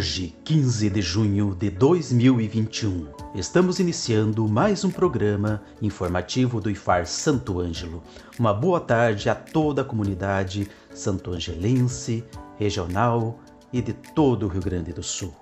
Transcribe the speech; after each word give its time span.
Hoje, 0.00 0.34
15 0.44 0.88
de 0.88 1.02
junho 1.02 1.54
de 1.54 1.68
2021, 1.68 3.06
estamos 3.34 3.78
iniciando 3.78 4.48
mais 4.48 4.82
um 4.82 4.90
programa 4.90 5.62
informativo 5.82 6.58
do 6.58 6.70
IFAR 6.70 7.04
Santo 7.04 7.60
Ângelo. 7.60 8.02
Uma 8.38 8.54
boa 8.54 8.80
tarde 8.80 9.28
a 9.28 9.34
toda 9.34 9.82
a 9.82 9.84
comunidade 9.84 10.70
santo-angelense, 10.94 12.24
regional 12.58 13.38
e 13.70 13.82
de 13.82 13.92
todo 13.92 14.46
o 14.46 14.48
Rio 14.48 14.62
Grande 14.62 14.90
do 14.90 15.02
Sul. 15.02 15.34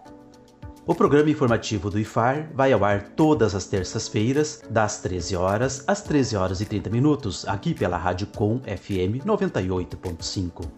O 0.84 0.92
programa 0.92 1.30
informativo 1.30 1.88
do 1.88 2.00
IFAR 2.00 2.50
vai 2.52 2.72
ao 2.72 2.84
ar 2.84 3.10
todas 3.10 3.54
as 3.54 3.66
terças-feiras, 3.66 4.60
das 4.68 5.00
13 5.00 5.36
horas 5.36 5.84
às 5.86 6.02
13 6.02 6.34
horas 6.34 6.60
e 6.60 6.64
30 6.64 6.90
minutos, 6.90 7.46
aqui 7.46 7.74
pela 7.74 7.96
Rádio 7.96 8.26
Com 8.34 8.58
FM 8.58 9.24
98.5. 9.24 10.68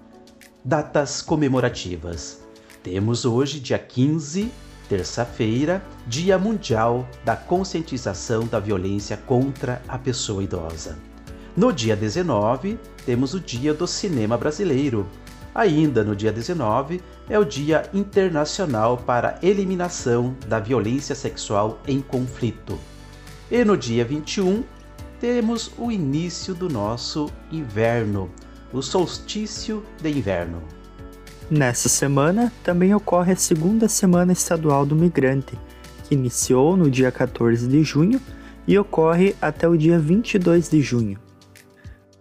Datas 0.63 1.23
comemorativas. 1.23 2.50
Temos 2.83 3.27
hoje, 3.27 3.61
dia 3.61 3.79
15, 3.79 4.51
terça-feira, 4.89 5.85
Dia 6.07 6.39
Mundial 6.39 7.07
da 7.23 7.37
Conscientização 7.37 8.47
da 8.47 8.59
Violência 8.59 9.19
contra 9.19 9.83
a 9.87 9.99
Pessoa 9.99 10.43
Idosa. 10.43 10.99
No 11.55 11.75
dia 11.75 11.95
19, 11.95 12.79
temos 13.05 13.35
o 13.35 13.41
Dia 13.41 13.75
do 13.75 13.87
Cinema 13.87 14.39
Brasileiro. 14.39 15.07
Ainda 15.55 16.03
no 16.03 16.17
dia 16.17 16.33
19 16.33 17.03
é 17.29 17.39
o 17.39 17.45
Dia 17.45 17.83
Internacional 17.93 18.97
para 18.97 19.39
a 19.43 19.47
Eliminação 19.47 20.35
da 20.47 20.59
Violência 20.59 21.15
Sexual 21.15 21.79
em 21.87 22.01
Conflito. 22.01 22.79
E 23.51 23.63
no 23.63 23.77
dia 23.77 24.07
21 24.07 24.65
temos 25.21 25.71
o 25.77 25.93
início 25.93 26.55
do 26.55 26.69
nosso 26.69 27.29
inverno, 27.53 28.31
o 28.73 28.81
solstício 28.81 29.85
de 30.01 30.09
inverno. 30.09 30.80
Nessa 31.51 31.89
semana 31.89 32.53
também 32.63 32.95
ocorre 32.95 33.33
a 33.33 33.37
segunda 33.37 33.89
Semana 33.89 34.33
Estadual 34.33 34.87
do 34.87 34.95
Migrante, 34.95 35.59
que 36.05 36.15
iniciou 36.15 36.77
no 36.77 36.89
dia 36.89 37.11
14 37.11 37.67
de 37.67 37.83
junho 37.83 38.21
e 38.69 38.79
ocorre 38.79 39.35
até 39.43 39.67
o 39.69 39.77
dia 39.77 39.99
22 39.99 40.71
de 40.71 40.81
junho. 40.81 41.19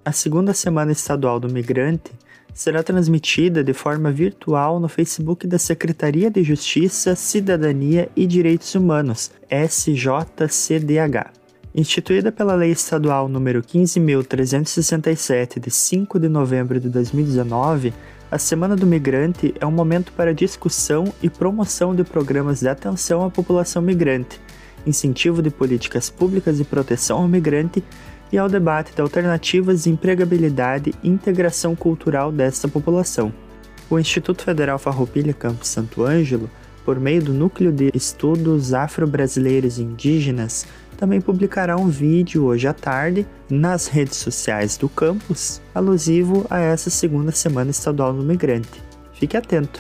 A 0.04 0.12
segunda 0.12 0.52
Semana 0.52 0.92
Estadual 0.92 1.40
do 1.40 1.48
Migrante 1.48 2.12
será 2.56 2.82
transmitida 2.82 3.64
de 3.64 3.72
forma 3.72 4.12
virtual 4.12 4.80
no 4.80 4.90
Facebook 4.90 5.46
da 5.46 5.60
Secretaria 5.60 6.32
de 6.32 6.42
Justiça, 6.42 7.16
Cidadania 7.16 8.10
e 8.16 8.26
Direitos 8.26 8.74
Humanos, 8.74 9.30
SJCDH. 9.48 11.32
Instituída 11.76 12.32
pela 12.32 12.56
Lei 12.56 12.72
Estadual 12.72 13.30
nº 13.30 13.62
15.367, 13.62 15.60
de 15.60 15.70
5 15.70 16.20
de 16.20 16.28
novembro 16.28 16.80
de 16.80 16.90
2019, 16.90 17.94
a 18.32 18.38
Semana 18.38 18.76
do 18.76 18.86
Migrante 18.86 19.56
é 19.60 19.66
um 19.66 19.72
momento 19.72 20.14
para 20.14 20.36
discussão 20.36 21.12
e 21.22 21.30
promoção 21.30 21.96
de 21.96 22.04
programas 22.04 22.60
de 22.60 22.68
atenção 22.68 23.26
à 23.26 23.30
população 23.30 23.82
migrante, 23.82 24.40
incentivo 24.86 25.42
de 25.42 25.50
políticas 25.50 26.12
públicas 26.12 26.58
de 26.58 26.64
proteção 26.64 27.18
ao 27.18 27.28
migrante 27.28 27.84
e 28.32 28.38
ao 28.38 28.48
debate 28.48 28.94
de 28.94 29.02
alternativas 29.02 29.84
de 29.84 29.90
empregabilidade 29.90 30.94
e 31.02 31.10
integração 31.10 31.76
cultural 31.76 32.32
desta 32.32 32.68
população. 32.68 33.34
O 33.90 33.98
Instituto 33.98 34.44
Federal 34.44 34.78
Farroupilha 34.78 35.34
Campus 35.34 35.70
Santo 35.70 36.04
Ângelo, 36.04 36.52
por 36.86 37.00
meio 37.00 37.24
do 37.24 37.34
Núcleo 37.34 37.72
de 37.72 37.90
Estudos 37.96 38.76
Afro-Brasileiros 38.76 39.80
e 39.80 39.82
Indígenas, 39.82 40.68
também 41.00 41.22
publicará 41.22 41.78
um 41.78 41.88
vídeo 41.88 42.44
hoje 42.44 42.68
à 42.68 42.74
tarde 42.74 43.26
nas 43.50 43.88
redes 43.88 44.18
sociais 44.18 44.76
do 44.76 44.90
campus 44.90 45.62
alusivo 45.74 46.46
a 46.50 46.60
essa 46.60 46.90
segunda 46.90 47.32
semana 47.32 47.72
estadual 47.72 48.14
do 48.14 48.22
migrante. 48.22 48.84
Fique 49.14 49.38
atento. 49.38 49.80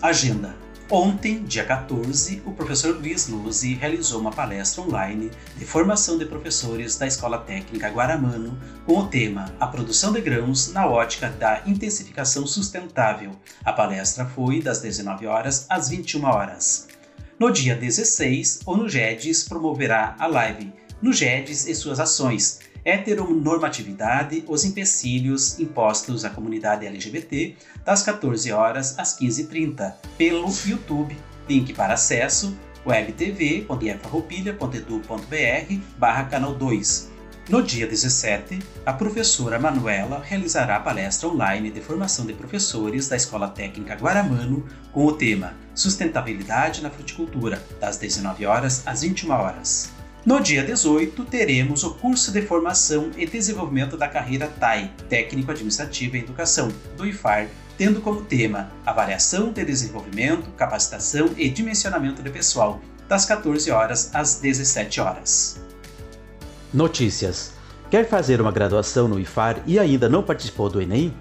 Agenda. 0.00 0.54
Ontem, 0.88 1.42
dia 1.42 1.64
14, 1.64 2.42
o 2.44 2.52
professor 2.52 2.94
Luiz 2.94 3.26
Luzzi 3.26 3.74
realizou 3.74 4.20
uma 4.20 4.30
palestra 4.30 4.82
online 4.82 5.30
de 5.56 5.64
formação 5.64 6.16
de 6.16 6.26
professores 6.26 6.96
da 6.96 7.06
Escola 7.06 7.38
Técnica 7.38 7.88
Guaramano 7.88 8.56
com 8.86 8.98
o 8.98 9.06
tema 9.08 9.52
A 9.58 9.66
produção 9.66 10.12
de 10.12 10.20
grãos 10.20 10.70
na 10.72 10.86
ótica 10.86 11.28
da 11.28 11.62
intensificação 11.66 12.46
sustentável. 12.46 13.32
A 13.64 13.72
palestra 13.72 14.26
foi 14.26 14.60
das 14.60 14.80
19 14.80 15.26
horas 15.26 15.66
às 15.68 15.88
21 15.88 16.24
horas. 16.24 16.88
No 17.42 17.50
dia 17.50 17.74
16, 17.74 18.60
o 18.64 18.76
Nugedes 18.76 19.42
promoverá 19.42 20.14
a 20.16 20.28
live. 20.28 20.72
Nugedes 21.02 21.66
e 21.66 21.74
suas 21.74 21.98
ações, 21.98 22.60
heteronormatividade, 22.84 24.44
os 24.46 24.64
empecilhos 24.64 25.58
impostos 25.58 26.24
à 26.24 26.30
comunidade 26.30 26.86
LGBT, 26.86 27.56
das 27.84 28.04
14 28.04 28.52
horas 28.52 28.96
às 28.96 29.18
15h30, 29.18 29.92
pelo 30.16 30.48
YouTube. 30.64 31.16
Link 31.48 31.74
para 31.74 31.94
acesso 31.94 32.56
webtv.efarroupilha.edu.br 32.86 35.80
barra 35.98 36.24
canal 36.26 36.54
2 36.54 37.11
no 37.48 37.60
dia 37.60 37.88
17, 37.88 38.60
a 38.86 38.92
professora 38.92 39.58
Manuela 39.58 40.22
realizará 40.24 40.76
a 40.76 40.80
palestra 40.80 41.28
online 41.28 41.72
de 41.72 41.80
formação 41.80 42.24
de 42.24 42.32
professores 42.32 43.08
da 43.08 43.16
Escola 43.16 43.48
Técnica 43.48 43.94
Guaramano 43.94 44.64
com 44.92 45.04
o 45.04 45.12
tema 45.12 45.54
Sustentabilidade 45.74 46.82
na 46.82 46.90
Fruticultura, 46.90 47.60
das 47.80 47.96
19 47.96 48.46
horas 48.46 48.86
às 48.86 49.02
21 49.02 49.32
horas. 49.32 49.90
No 50.24 50.38
dia 50.38 50.62
18, 50.62 51.24
teremos 51.24 51.82
o 51.82 51.94
curso 51.94 52.30
de 52.30 52.42
formação 52.42 53.10
e 53.16 53.26
desenvolvimento 53.26 53.96
da 53.96 54.06
carreira 54.06 54.46
TAI, 54.46 54.92
Técnico 55.08 55.50
Administrativo 55.50 56.16
em 56.16 56.20
Educação, 56.20 56.72
do 56.96 57.04
IFAR, 57.04 57.48
tendo 57.76 58.00
como 58.00 58.22
tema 58.22 58.70
Avaliação 58.86 59.52
de 59.52 59.64
Desenvolvimento, 59.64 60.48
Capacitação 60.52 61.30
e 61.36 61.50
Dimensionamento 61.50 62.22
de 62.22 62.30
Pessoal, 62.30 62.80
das 63.08 63.24
14 63.24 63.68
horas 63.72 64.14
às 64.14 64.36
17 64.36 65.00
horas. 65.00 65.71
Notícias. 66.72 67.52
Quer 67.90 68.08
fazer 68.08 68.40
uma 68.40 68.50
graduação 68.50 69.06
no 69.06 69.20
IFAR 69.20 69.62
e 69.66 69.78
ainda 69.78 70.08
não 70.08 70.22
participou 70.22 70.70
do 70.70 70.80
Enem? 70.80 71.12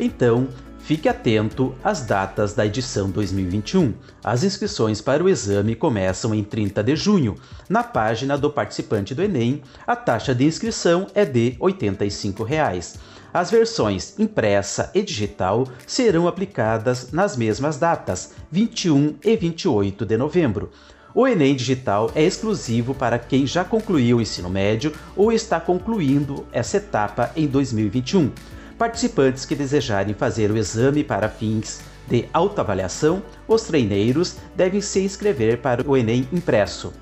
Então, 0.00 0.48
fique 0.78 1.06
atento 1.06 1.74
às 1.84 2.00
datas 2.00 2.54
da 2.54 2.64
edição 2.64 3.10
2021. 3.10 3.92
As 4.24 4.42
inscrições 4.42 5.02
para 5.02 5.22
o 5.22 5.28
exame 5.28 5.76
começam 5.76 6.34
em 6.34 6.42
30 6.42 6.82
de 6.82 6.96
junho. 6.96 7.34
Na 7.68 7.84
página 7.84 8.38
do 8.38 8.50
participante 8.50 9.14
do 9.14 9.22
Enem, 9.22 9.60
a 9.86 9.94
taxa 9.94 10.34
de 10.34 10.46
inscrição 10.46 11.08
é 11.14 11.26
de 11.26 11.56
85 11.60 12.42
reais. 12.42 12.98
As 13.34 13.50
versões 13.50 14.18
impressa 14.18 14.90
e 14.94 15.02
digital 15.02 15.68
serão 15.86 16.26
aplicadas 16.26 17.12
nas 17.12 17.36
mesmas 17.36 17.76
datas, 17.76 18.32
21 18.50 19.16
e 19.22 19.36
28 19.36 20.06
de 20.06 20.16
novembro. 20.16 20.70
O 21.18 21.26
Enem 21.26 21.56
Digital 21.56 22.10
é 22.14 22.22
exclusivo 22.22 22.94
para 22.94 23.18
quem 23.18 23.46
já 23.46 23.64
concluiu 23.64 24.18
o 24.18 24.20
ensino 24.20 24.50
médio 24.50 24.92
ou 25.16 25.32
está 25.32 25.58
concluindo 25.58 26.46
essa 26.52 26.76
etapa 26.76 27.32
em 27.34 27.46
2021. 27.46 28.30
Participantes 28.76 29.46
que 29.46 29.54
desejarem 29.54 30.12
fazer 30.12 30.50
o 30.50 30.58
exame 30.58 31.02
para 31.02 31.30
fins 31.30 31.80
de 32.06 32.28
autoavaliação, 32.34 33.22
os 33.48 33.62
treineiros 33.62 34.36
devem 34.54 34.82
se 34.82 35.00
inscrever 35.00 35.62
para 35.62 35.82
o 35.88 35.96
Enem 35.96 36.28
impresso. 36.30 36.92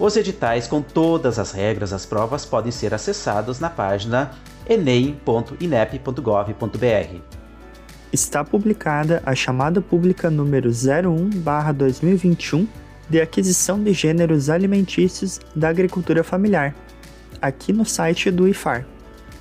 Os 0.00 0.16
editais 0.16 0.66
com 0.66 0.82
todas 0.82 1.38
as 1.38 1.52
regras 1.52 1.90
das 1.90 2.04
provas 2.04 2.44
podem 2.44 2.72
ser 2.72 2.92
acessados 2.92 3.60
na 3.60 3.70
página 3.70 4.32
enem.inep.gov.br. 4.68 7.20
Está 8.12 8.44
publicada 8.44 9.22
a 9.24 9.32
chamada 9.32 9.80
pública 9.80 10.28
número 10.28 10.70
01/2021 10.70 12.66
de 13.08 13.20
aquisição 13.20 13.82
de 13.82 13.92
gêneros 13.92 14.48
alimentícios 14.50 15.40
da 15.54 15.68
agricultura 15.68 16.24
familiar, 16.24 16.74
aqui 17.40 17.72
no 17.72 17.84
site 17.84 18.30
do 18.30 18.48
IFAR, 18.48 18.86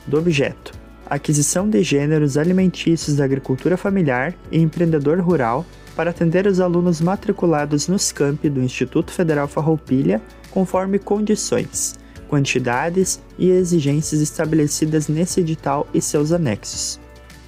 do 0.05 0.17
objeto 0.17 0.83
Aquisição 1.13 1.69
de 1.69 1.83
gêneros 1.83 2.37
alimentícios 2.37 3.17
da 3.17 3.25
agricultura 3.25 3.75
familiar 3.75 4.33
e 4.51 4.59
empreendedor 4.59 5.19
rural 5.19 5.65
para 5.95 6.09
atender 6.09 6.47
os 6.47 6.59
alunos 6.59 7.01
matriculados 7.01 7.87
nos 7.87 8.11
campi 8.11 8.49
do 8.49 8.61
Instituto 8.61 9.11
Federal 9.11 9.47
Farroupilha 9.47 10.21
conforme 10.49 10.97
condições, 10.97 11.99
quantidades 12.27 13.21
e 13.37 13.49
exigências 13.49 14.21
estabelecidas 14.21 15.07
nesse 15.07 15.41
edital 15.41 15.87
e 15.93 16.01
seus 16.01 16.31
anexos. 16.31 16.99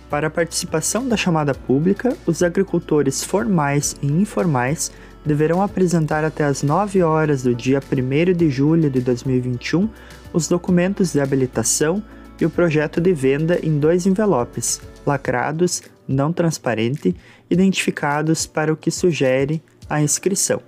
Para 0.09 0.27
a 0.27 0.29
participação 0.29 1.07
da 1.07 1.17
chamada 1.17 1.55
pública, 1.55 2.15
os 2.25 2.43
agricultores 2.43 3.23
formais 3.23 3.95
e 4.01 4.05
informais 4.05 4.91
deverão 5.25 5.61
apresentar 5.61 6.23
até 6.23 6.43
as 6.43 6.61
9 6.61 7.01
horas 7.01 7.43
do 7.43 7.55
dia 7.55 7.79
1 7.79 8.33
de 8.33 8.49
julho 8.49 8.89
de 8.89 9.01
2021 9.01 9.89
os 10.31 10.47
documentos 10.47 11.13
de 11.13 11.19
habilitação 11.19 12.03
e 12.39 12.45
o 12.45 12.49
projeto 12.49 12.99
de 12.99 13.13
venda 13.13 13.57
em 13.63 13.79
dois 13.79 14.05
envelopes, 14.05 14.81
lacrados, 15.05 15.81
não 16.07 16.33
transparente, 16.33 17.15
identificados 17.49 18.45
para 18.45 18.71
o 18.71 18.77
que 18.77 18.91
sugere 18.91 19.63
a 19.89 20.01
inscrição. 20.01 20.61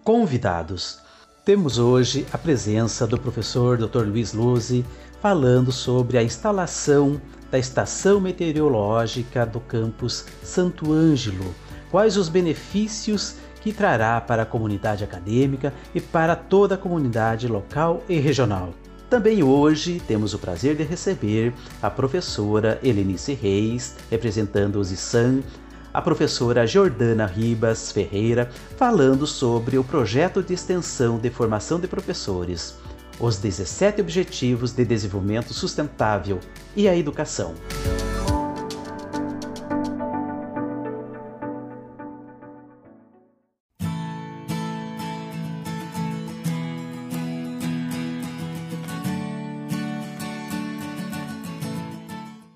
Convidados. 0.04 1.01
Temos 1.44 1.76
hoje 1.76 2.24
a 2.32 2.38
presença 2.38 3.04
do 3.04 3.18
professor 3.18 3.76
Dr. 3.76 4.04
Luiz 4.06 4.32
Luzi 4.32 4.84
falando 5.20 5.72
sobre 5.72 6.16
a 6.16 6.22
instalação 6.22 7.20
da 7.50 7.58
Estação 7.58 8.20
Meteorológica 8.20 9.44
do 9.44 9.58
campus 9.58 10.24
Santo 10.44 10.92
Ângelo. 10.92 11.52
Quais 11.90 12.16
os 12.16 12.28
benefícios 12.28 13.34
que 13.60 13.72
trará 13.72 14.20
para 14.20 14.42
a 14.42 14.46
comunidade 14.46 15.02
acadêmica 15.02 15.74
e 15.92 16.00
para 16.00 16.36
toda 16.36 16.76
a 16.76 16.78
comunidade 16.78 17.48
local 17.48 18.04
e 18.08 18.20
regional. 18.20 18.72
Também 19.10 19.42
hoje 19.42 20.00
temos 20.06 20.32
o 20.34 20.38
prazer 20.38 20.76
de 20.76 20.84
receber 20.84 21.52
a 21.82 21.90
professora 21.90 22.78
Helenice 22.82 23.34
Reis, 23.34 23.96
representando 24.10 24.76
o 24.76 24.84
ZISAN, 24.84 25.42
a 25.92 26.00
professora 26.00 26.66
Jordana 26.66 27.26
Ribas 27.26 27.92
Ferreira, 27.92 28.48
falando 28.76 29.26
sobre 29.26 29.76
o 29.76 29.84
projeto 29.84 30.42
de 30.42 30.54
extensão 30.54 31.18
de 31.18 31.28
formação 31.28 31.78
de 31.78 31.86
professores, 31.86 32.76
os 33.20 33.36
17 33.36 34.00
Objetivos 34.00 34.72
de 34.72 34.84
Desenvolvimento 34.84 35.52
Sustentável 35.52 36.40
e 36.74 36.88
a 36.88 36.96
Educação. 36.96 37.54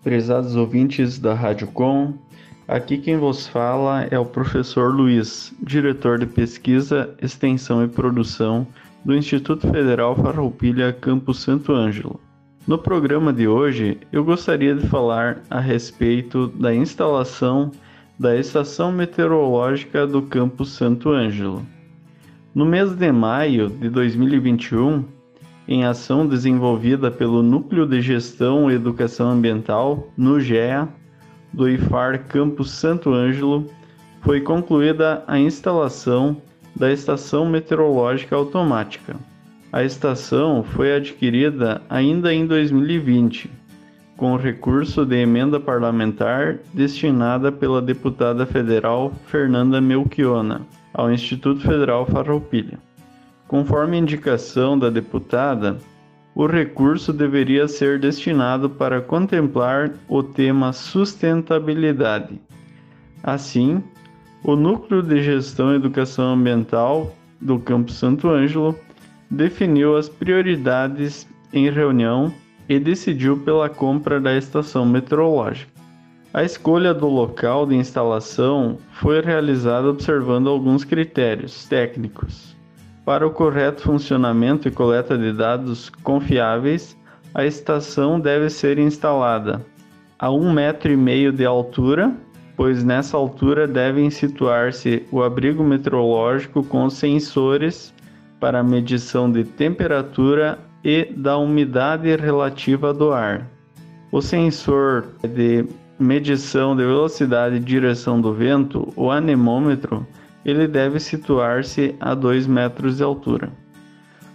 Prezados 0.03 0.55
ouvintes 0.55 1.19
da 1.19 1.35
Rádio 1.35 1.67
Com, 1.67 2.15
aqui 2.69 2.99
quem 2.99 3.17
vos 3.17 3.47
fala 3.47 4.07
é 4.11 4.19
o 4.19 4.25
professor 4.25 4.95
Luiz, 4.95 5.55
diretor 5.63 6.19
de 6.19 6.27
pesquisa, 6.27 7.15
extensão 7.21 7.85
e 7.85 7.89
produção 7.89 8.67
do 9.05 9.15
Instituto 9.15 9.71
Federal 9.71 10.17
Farroupilha 10.17 10.93
Campus 10.93 11.41
Santo 11.41 11.73
Ângelo. 11.73 12.21
No 12.67 12.77
programa 12.77 13.33
de 13.33 13.47
hoje, 13.47 13.99
eu 14.11 14.25
gostaria 14.25 14.75
de 14.75 14.87
falar 14.89 15.43
a 15.49 15.61
respeito 15.61 16.49
da 16.49 16.75
instalação 16.75 17.71
da 18.19 18.37
Estação 18.37 18.91
Meteorológica 18.91 20.07
do 20.07 20.23
Campus 20.23 20.71
Santo 20.71 21.11
Ângelo. 21.11 21.65
No 22.55 22.65
mês 22.65 22.95
de 22.95 23.13
maio 23.13 23.69
de 23.69 23.89
2021, 23.89 25.05
em 25.69 25.85
ação 25.85 26.27
desenvolvida 26.27 27.11
pelo 27.11 27.43
Núcleo 27.43 27.87
de 27.87 28.01
Gestão 28.01 28.71
e 28.71 28.75
Educação 28.75 29.31
Ambiental, 29.31 30.09
NUGEA, 30.17 30.89
do 31.57 31.69
IFAR 31.69 32.25
Campus 32.29 32.71
Santo 32.71 33.13
Ângelo, 33.13 33.69
foi 34.21 34.43
concluída 34.43 35.25
a 35.27 35.39
instalação 35.39 36.37
da 36.75 36.93
Estação 36.93 37.47
Meteorológica 37.47 38.37
Automática. 38.37 39.17
A 39.73 39.83
estação 39.83 40.63
foi 40.63 40.95
adquirida 40.95 41.81
ainda 41.89 42.33
em 42.33 42.47
2020, 42.47 43.51
com 44.17 44.37
recurso 44.37 45.05
de 45.07 45.17
emenda 45.17 45.59
parlamentar 45.59 46.59
destinada 46.75 47.51
pela 47.51 47.81
deputada 47.81 48.45
federal 48.45 49.13
Fernanda 49.27 49.81
Melchiona 49.81 50.61
ao 50.93 51.11
Instituto 51.11 51.63
Federal 51.63 52.05
Farroupilha. 52.07 52.79
Conforme 53.49 53.97
indicação 53.97 54.79
da 54.79 54.91
deputada, 54.91 55.79
o 56.37 56.47
recurso 56.47 57.15
deveria 57.15 57.67
ser 57.67 57.99
destinado 57.99 58.69
para 58.69 59.01
contemplar 59.01 59.93
o 60.07 60.23
tema 60.23 60.71
sustentabilidade. 60.71 62.39
Assim, 63.23 63.83
o 64.45 64.55
Núcleo 64.55 65.03
de 65.03 65.23
Gestão 65.23 65.73
e 65.73 65.77
Educação 65.77 66.35
Ambiental 66.35 67.17
do 67.41 67.59
Campo 67.59 67.91
Santo 67.91 68.29
Ângelo 68.29 68.79
definiu 69.31 69.97
as 69.97 70.11
prioridades 70.11 71.27
em 71.55 71.71
reunião 71.71 72.31
e 72.69 72.79
decidiu 72.79 73.39
pela 73.39 73.71
compra 73.71 74.21
da 74.21 74.37
estação 74.37 74.85
meteorológica. 74.85 75.73
A 76.35 76.45
escolha 76.45 76.93
do 76.93 77.09
local 77.09 77.65
de 77.65 77.77
instalação 77.77 78.77
foi 78.93 79.23
realizada 79.23 79.89
observando 79.89 80.51
alguns 80.51 80.85
critérios 80.85 81.65
técnicos 81.65 82.56
para 83.07 83.25
o 83.25 83.31
correto 83.31 83.83
funcionamento 83.83 84.67
e 84.67 84.71
coleta 84.73 85.17
de 85.17 85.33
dados 85.33 85.89
confiáveis, 86.03 86.99
a 87.33 87.47
estação 87.47 88.19
deve 88.19 88.51
ser 88.51 88.81
instalada 88.81 89.65
a 90.19 90.29
um 90.33 90.53
metro 90.53 90.91
e 90.91 90.97
meio 90.97 91.31
de 91.31 91.45
altura, 91.45 92.13
pois 92.57 92.83
nessa 92.83 93.17
altura 93.17 93.69
devem 93.69 94.11
situar-se 94.11 95.07
o 95.13 95.23
abrigo 95.23 95.63
meteorológico 95.63 96.65
com 96.65 96.91
sensores 96.91 97.95
para 98.41 98.65
medição 98.65 99.31
de 99.31 99.45
temperatura 99.45 100.59
e 100.83 101.05
da 101.05 101.39
umidade 101.39 102.15
relativa 102.17 102.93
do 102.93 103.13
ar. 103.13 103.47
O 104.11 104.21
sensor 104.21 105.07
de 105.23 105.65
medição 105.97 106.75
de 106.75 106.83
velocidade 106.83 107.57
e 107.57 107.61
direção 107.61 108.21
do 108.21 108.33
vento, 108.33 108.93
o 108.97 109.13
anemômetro, 109.13 110.05
ele 110.47 110.69
deve 110.69 111.01
situar-se 111.01 111.97
a 111.99 112.15
2 112.15 112.47
metros 112.47 112.99
de 112.99 113.03
altura. 113.03 113.51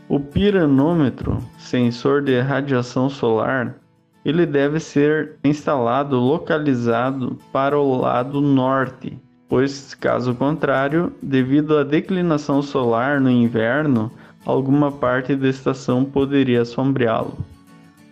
O 0.09 0.19
piranômetro, 0.19 1.37
sensor 1.57 2.21
de 2.21 2.37
radiação 2.37 3.09
solar, 3.09 3.77
ele 4.25 4.45
deve 4.45 4.77
ser 4.77 5.37
instalado 5.41 6.19
localizado 6.19 7.39
para 7.53 7.79
o 7.79 8.01
lado 8.01 8.41
norte, 8.41 9.17
pois 9.47 9.95
caso 9.95 10.35
contrário, 10.35 11.13
devido 11.23 11.77
à 11.77 11.83
declinação 11.85 12.61
solar 12.61 13.21
no 13.21 13.31
inverno, 13.31 14.11
alguma 14.45 14.91
parte 14.91 15.33
da 15.33 15.47
estação 15.47 16.03
poderia 16.03 16.65
sombreá-lo. 16.65 17.37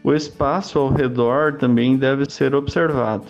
O 0.05 0.13
espaço 0.13 0.79
ao 0.79 0.89
redor 0.89 1.57
também 1.57 1.97
deve 1.97 2.31
ser 2.31 2.55
observado 2.55 3.27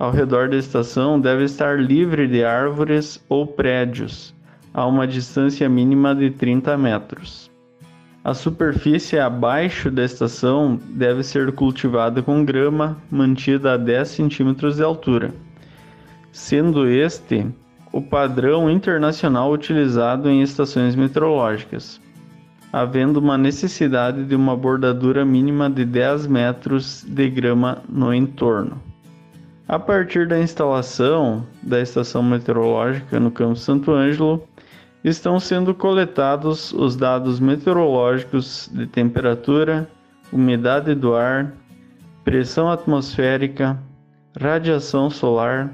ao 0.00 0.10
redor 0.10 0.48
da 0.48 0.56
estação 0.56 1.20
deve 1.20 1.44
estar 1.44 1.78
livre 1.78 2.26
de 2.26 2.42
árvores 2.42 3.22
ou 3.28 3.46
prédios, 3.46 4.34
a 4.72 4.86
uma 4.86 5.06
distância 5.06 5.68
mínima 5.68 6.14
de 6.14 6.30
30 6.30 6.74
metros. 6.78 7.50
A 8.24 8.32
superfície 8.32 9.18
abaixo 9.18 9.90
da 9.90 10.02
estação 10.02 10.80
deve 10.88 11.22
ser 11.22 11.52
cultivada 11.52 12.22
com 12.22 12.42
grama 12.42 12.96
mantida 13.10 13.74
a 13.74 13.76
10 13.76 14.08
centímetros 14.08 14.76
de 14.76 14.82
altura, 14.82 15.34
sendo 16.32 16.88
este 16.88 17.46
o 17.92 18.00
padrão 18.00 18.70
internacional 18.70 19.52
utilizado 19.52 20.30
em 20.30 20.40
estações 20.40 20.94
meteorológicas, 20.96 22.00
havendo 22.72 23.18
uma 23.18 23.36
necessidade 23.36 24.24
de 24.24 24.34
uma 24.34 24.56
bordadura 24.56 25.26
mínima 25.26 25.68
de 25.68 25.84
10 25.84 26.26
metros 26.26 27.04
de 27.06 27.28
grama 27.28 27.82
no 27.86 28.14
entorno. 28.14 28.89
A 29.70 29.78
partir 29.78 30.26
da 30.26 30.36
instalação 30.36 31.46
da 31.62 31.80
estação 31.80 32.24
meteorológica 32.24 33.20
no 33.20 33.30
Campo 33.30 33.54
Santo 33.54 33.92
Ângelo, 33.92 34.42
estão 35.04 35.38
sendo 35.38 35.72
coletados 35.72 36.72
os 36.72 36.96
dados 36.96 37.38
meteorológicos 37.38 38.68
de 38.72 38.88
temperatura, 38.88 39.88
umidade 40.32 40.92
do 40.96 41.14
ar, 41.14 41.54
pressão 42.24 42.68
atmosférica, 42.68 43.78
radiação 44.36 45.08
solar, 45.08 45.72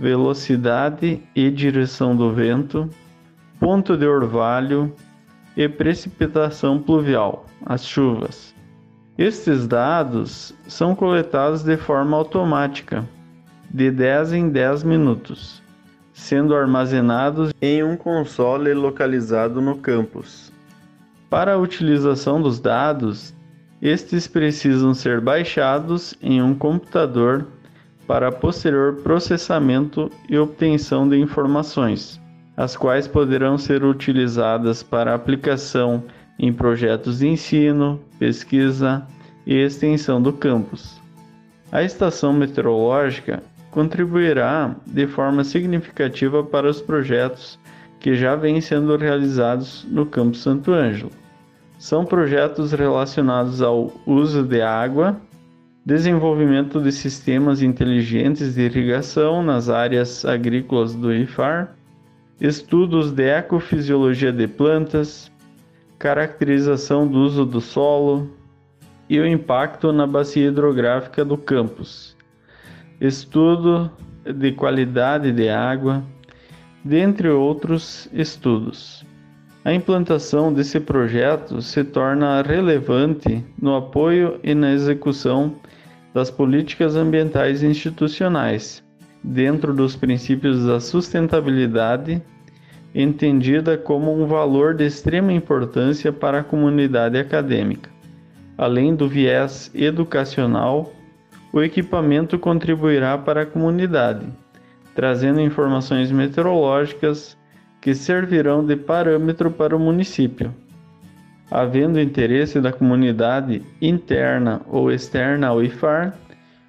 velocidade 0.00 1.22
e 1.36 1.50
direção 1.50 2.16
do 2.16 2.32
vento, 2.32 2.88
ponto 3.60 3.94
de 3.94 4.06
orvalho 4.06 4.90
e 5.54 5.68
precipitação 5.68 6.78
pluvial, 6.78 7.44
as 7.66 7.84
chuvas. 7.84 8.54
Estes 9.18 9.66
dados 9.66 10.54
são 10.66 10.94
coletados 10.94 11.62
de 11.62 11.76
forma 11.76 12.16
automática 12.16 13.04
de 13.70 13.90
10 13.90 14.32
em 14.32 14.48
10 14.48 14.82
minutos, 14.82 15.62
sendo 16.12 16.54
armazenados 16.54 17.52
em 17.60 17.82
um 17.82 17.96
console 17.96 18.72
localizado 18.74 19.60
no 19.60 19.76
campus. 19.78 20.52
Para 21.30 21.54
a 21.54 21.58
utilização 21.58 22.40
dos 22.40 22.58
dados, 22.58 23.34
Estes 23.80 24.26
precisam 24.26 24.92
ser 24.92 25.20
baixados 25.20 26.12
em 26.20 26.42
um 26.42 26.52
computador 26.52 27.46
para 28.08 28.32
posterior 28.32 28.96
processamento 29.02 30.10
e 30.28 30.36
obtenção 30.36 31.08
de 31.08 31.16
informações, 31.16 32.20
as 32.56 32.76
quais 32.76 33.06
poderão 33.06 33.56
ser 33.56 33.84
utilizadas 33.84 34.82
para 34.82 35.14
aplicação 35.14 36.02
em 36.40 36.52
projetos 36.52 37.20
de 37.20 37.28
ensino, 37.28 38.00
pesquisa 38.18 39.06
e 39.46 39.54
extensão 39.54 40.20
do 40.20 40.32
campus. 40.32 41.00
A 41.70 41.84
estação 41.84 42.32
meteorológica 42.32 43.42
contribuirá 43.78 44.74
de 44.84 45.06
forma 45.06 45.44
significativa 45.44 46.42
para 46.42 46.68
os 46.68 46.80
projetos 46.80 47.60
que 48.00 48.16
já 48.16 48.34
vêm 48.34 48.60
sendo 48.60 48.96
realizados 48.96 49.86
no 49.88 50.04
Campus 50.04 50.42
Santo 50.42 50.72
Ângelo. 50.72 51.12
São 51.78 52.04
projetos 52.04 52.72
relacionados 52.72 53.62
ao 53.62 53.92
uso 54.04 54.42
de 54.42 54.60
água, 54.60 55.16
desenvolvimento 55.86 56.80
de 56.80 56.90
sistemas 56.90 57.62
inteligentes 57.62 58.56
de 58.56 58.62
irrigação 58.62 59.44
nas 59.44 59.68
áreas 59.68 60.24
agrícolas 60.24 60.96
do 60.96 61.14
IFAR, 61.14 61.72
estudos 62.40 63.12
de 63.12 63.28
ecofisiologia 63.28 64.32
de 64.32 64.48
plantas, 64.48 65.30
caracterização 66.00 67.06
do 67.06 67.20
uso 67.20 67.46
do 67.46 67.60
solo 67.60 68.28
e 69.08 69.20
o 69.20 69.26
impacto 69.26 69.92
na 69.92 70.04
bacia 70.04 70.48
hidrográfica 70.48 71.24
do 71.24 71.38
campus, 71.38 72.17
estudo 73.00 73.90
de 74.24 74.52
qualidade 74.52 75.32
de 75.32 75.48
água, 75.48 76.02
dentre 76.84 77.28
outros 77.28 78.08
estudos. 78.12 79.04
A 79.64 79.72
implantação 79.72 80.52
desse 80.52 80.80
projeto 80.80 81.60
se 81.60 81.84
torna 81.84 82.40
relevante 82.42 83.44
no 83.60 83.76
apoio 83.76 84.40
e 84.42 84.54
na 84.54 84.72
execução 84.72 85.54
das 86.14 86.30
políticas 86.30 86.96
ambientais 86.96 87.62
institucionais, 87.62 88.82
dentro 89.22 89.74
dos 89.74 89.94
princípios 89.94 90.64
da 90.64 90.80
sustentabilidade, 90.80 92.22
entendida 92.94 93.76
como 93.76 94.12
um 94.12 94.26
valor 94.26 94.74
de 94.74 94.86
extrema 94.86 95.32
importância 95.32 96.12
para 96.12 96.40
a 96.40 96.44
comunidade 96.44 97.18
acadêmica. 97.18 97.90
Além 98.56 98.94
do 98.94 99.08
viés 99.08 99.70
educacional, 99.74 100.92
o 101.52 101.62
equipamento 101.62 102.38
contribuirá 102.38 103.16
para 103.16 103.42
a 103.42 103.46
comunidade, 103.46 104.26
trazendo 104.94 105.40
informações 105.40 106.10
meteorológicas 106.10 107.36
que 107.80 107.94
servirão 107.94 108.64
de 108.64 108.76
parâmetro 108.76 109.50
para 109.50 109.76
o 109.76 109.80
município. 109.80 110.52
Havendo 111.50 112.00
interesse 112.00 112.60
da 112.60 112.72
comunidade 112.72 113.62
interna 113.80 114.60
ou 114.66 114.92
externa 114.92 115.48
ao 115.48 115.62
IFAR, 115.62 116.14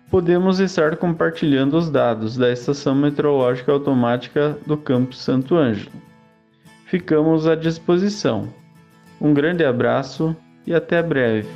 podemos 0.09 0.59
estar 0.59 0.95
compartilhando 0.95 1.77
os 1.77 1.89
dados 1.89 2.37
da 2.37 2.51
Estação 2.51 2.95
Meteorológica 2.95 3.71
Automática 3.71 4.57
do 4.65 4.77
Campus 4.77 5.21
Santo 5.21 5.55
Ângelo. 5.55 5.91
Ficamos 6.85 7.45
à 7.45 7.55
disposição. 7.55 8.47
Um 9.19 9.33
grande 9.33 9.65
abraço 9.65 10.35
e 10.65 10.73
até 10.73 11.03
breve. 11.03 11.47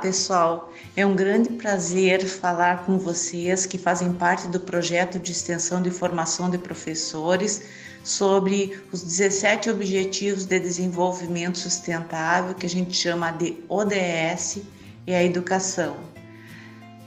Pessoal. 0.00 0.72
É 0.96 1.04
um 1.04 1.14
grande 1.14 1.50
prazer 1.50 2.24
falar 2.24 2.84
com 2.84 2.98
vocês 2.98 3.66
que 3.66 3.78
fazem 3.78 4.12
parte 4.12 4.48
do 4.48 4.60
projeto 4.60 5.18
de 5.18 5.32
extensão 5.32 5.82
de 5.82 5.90
formação 5.90 6.50
de 6.50 6.58
professores 6.58 7.62
sobre 8.02 8.80
os 8.92 9.02
17 9.02 9.70
Objetivos 9.70 10.44
de 10.44 10.58
Desenvolvimento 10.58 11.58
Sustentável, 11.58 12.54
que 12.54 12.66
a 12.66 12.68
gente 12.68 12.96
chama 12.96 13.30
de 13.32 13.56
ODS, 13.68 14.60
e 15.08 15.14
a 15.14 15.24
educação. 15.24 15.96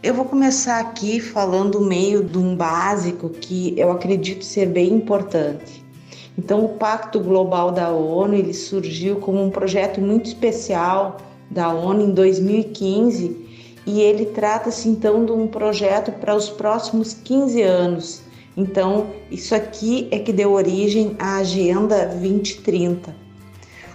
Eu 0.01 0.15
vou 0.15 0.25
começar 0.25 0.79
aqui 0.79 1.19
falando 1.19 1.79
meio 1.79 2.23
de 2.23 2.39
um 2.39 2.55
básico 2.55 3.29
que 3.29 3.77
eu 3.77 3.91
acredito 3.91 4.43
ser 4.43 4.65
bem 4.65 4.91
importante. 4.91 5.85
Então, 6.35 6.65
o 6.65 6.69
Pacto 6.69 7.19
Global 7.19 7.71
da 7.71 7.91
ONU 7.91 8.33
ele 8.33 8.55
surgiu 8.55 9.17
como 9.17 9.43
um 9.43 9.51
projeto 9.51 10.01
muito 10.01 10.25
especial 10.25 11.17
da 11.51 11.69
ONU 11.73 12.05
em 12.05 12.11
2015 12.11 13.35
e 13.85 13.99
ele 13.99 14.25
trata-se 14.27 14.87
então 14.87 15.25
de 15.25 15.31
um 15.31 15.47
projeto 15.47 16.11
para 16.13 16.35
os 16.35 16.49
próximos 16.49 17.13
15 17.13 17.61
anos. 17.61 18.21
Então, 18.55 19.07
isso 19.29 19.53
aqui 19.53 20.07
é 20.11 20.19
que 20.19 20.31
deu 20.31 20.51
origem 20.53 21.15
à 21.19 21.37
Agenda 21.37 22.05
2030. 22.05 23.13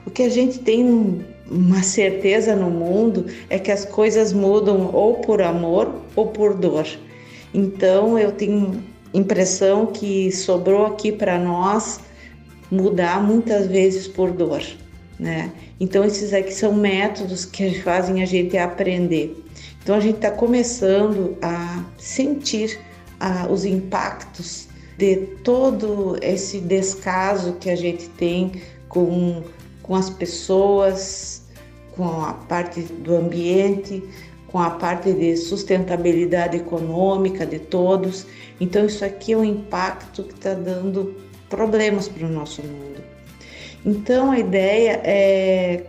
O 0.06 0.10
que 0.10 0.22
a 0.22 0.28
gente 0.28 0.58
tem 0.58 1.24
uma 1.50 1.82
certeza 1.82 2.54
no 2.54 2.70
mundo 2.70 3.26
é 3.48 3.58
que 3.58 3.70
as 3.70 3.84
coisas 3.84 4.32
mudam 4.32 4.90
ou 4.92 5.14
por 5.14 5.40
amor 5.40 5.94
ou 6.14 6.28
por 6.28 6.54
dor. 6.54 6.86
Então, 7.54 8.18
eu 8.18 8.32
tenho 8.32 8.82
impressão 9.14 9.86
que 9.86 10.30
sobrou 10.32 10.86
aqui 10.86 11.12
para 11.12 11.38
nós 11.38 12.00
mudar 12.70 13.22
muitas 13.22 13.66
vezes 13.66 14.08
por 14.08 14.30
dor 14.32 14.62
né? 15.18 15.50
Então 15.80 16.04
esses 16.04 16.32
aqui 16.32 16.52
são 16.52 16.74
métodos 16.74 17.44
que 17.44 17.80
fazem 17.82 18.22
a 18.22 18.26
gente 18.26 18.56
aprender. 18.56 19.42
Então 19.82 19.94
a 19.94 20.00
gente 20.00 20.16
está 20.16 20.30
começando 20.30 21.36
a 21.40 21.84
sentir 21.98 22.78
ah, 23.20 23.46
os 23.48 23.64
impactos 23.64 24.68
de 24.98 25.16
todo 25.44 26.18
esse 26.22 26.60
descaso 26.60 27.54
que 27.54 27.70
a 27.70 27.76
gente 27.76 28.08
tem 28.10 28.52
com, 28.88 29.42
com 29.82 29.94
as 29.94 30.10
pessoas, 30.10 31.42
com 31.94 32.04
a 32.04 32.32
parte 32.32 32.80
do 32.82 33.16
ambiente, 33.16 34.02
com 34.48 34.58
a 34.58 34.70
parte 34.70 35.12
de 35.12 35.36
sustentabilidade 35.36 36.56
econômica 36.56 37.44
de 37.46 37.58
todos. 37.58 38.26
Então 38.60 38.86
isso 38.86 39.04
aqui 39.04 39.32
é 39.32 39.36
um 39.36 39.44
impacto 39.44 40.22
que 40.22 40.32
está 40.32 40.54
dando 40.54 41.14
problemas 41.48 42.08
para 42.08 42.26
o 42.26 42.30
nosso 42.30 42.62
mundo. 42.62 43.05
Então 43.84 44.30
a 44.30 44.38
ideia 44.38 45.00
é 45.04 45.86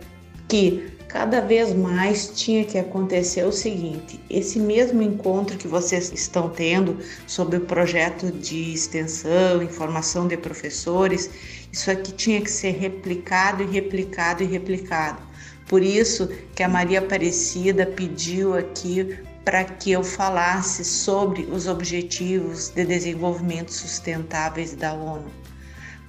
que 0.48 0.98
cada 1.08 1.40
vez 1.40 1.74
mais 1.74 2.30
tinha 2.34 2.64
que 2.64 2.78
acontecer 2.78 3.44
o 3.44 3.52
seguinte: 3.52 4.20
esse 4.28 4.60
mesmo 4.60 5.02
encontro 5.02 5.56
que 5.56 5.66
vocês 5.66 6.12
estão 6.12 6.48
tendo 6.50 6.98
sobre 7.26 7.56
o 7.56 7.62
projeto 7.62 8.30
de 8.30 8.74
extensão, 8.74 9.62
informação 9.62 10.28
de 10.28 10.36
professores, 10.36 11.30
isso 11.72 11.90
aqui 11.90 12.12
tinha 12.12 12.40
que 12.40 12.50
ser 12.50 12.72
replicado 12.72 13.62
e 13.62 13.66
replicado 13.66 14.42
e 14.42 14.46
replicado. 14.46 15.22
Por 15.66 15.82
isso 15.82 16.28
que 16.54 16.62
a 16.62 16.68
Maria 16.68 17.00
Aparecida 17.00 17.84
pediu 17.84 18.56
aqui 18.56 19.18
para 19.44 19.64
que 19.64 19.90
eu 19.92 20.02
falasse 20.04 20.84
sobre 20.84 21.42
os 21.50 21.66
objetivos 21.66 22.68
de 22.68 22.84
desenvolvimento 22.84 23.72
sustentáveis 23.72 24.74
da 24.74 24.92
ONU 24.94 25.47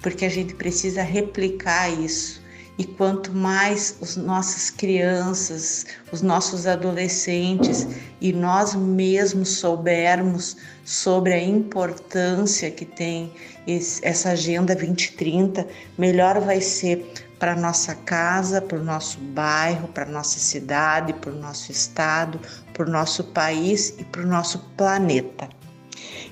porque 0.00 0.24
a 0.24 0.28
gente 0.28 0.54
precisa 0.54 1.02
replicar 1.02 1.88
isso. 1.88 2.40
E 2.78 2.84
quanto 2.84 3.30
mais 3.32 3.96
as 4.00 4.16
nossas 4.16 4.70
crianças, 4.70 5.84
os 6.10 6.22
nossos 6.22 6.66
adolescentes 6.66 7.86
e 8.22 8.32
nós 8.32 8.74
mesmos 8.74 9.58
soubermos 9.58 10.56
sobre 10.82 11.34
a 11.34 11.42
importância 11.42 12.70
que 12.70 12.86
tem 12.86 13.34
esse, 13.66 14.02
essa 14.02 14.30
Agenda 14.30 14.74
2030, 14.74 15.66
melhor 15.98 16.40
vai 16.40 16.62
ser 16.62 17.12
para 17.38 17.54
nossa 17.54 17.94
casa, 17.94 18.62
para 18.62 18.78
o 18.78 18.84
nosso 18.84 19.18
bairro, 19.18 19.88
para 19.88 20.06
nossa 20.06 20.38
cidade, 20.38 21.12
para 21.12 21.32
o 21.32 21.36
nosso 21.36 21.70
estado, 21.70 22.40
para 22.72 22.86
o 22.86 22.90
nosso 22.90 23.24
país 23.24 23.94
e 23.98 24.04
para 24.04 24.22
o 24.22 24.26
nosso 24.26 24.58
planeta. 24.74 25.59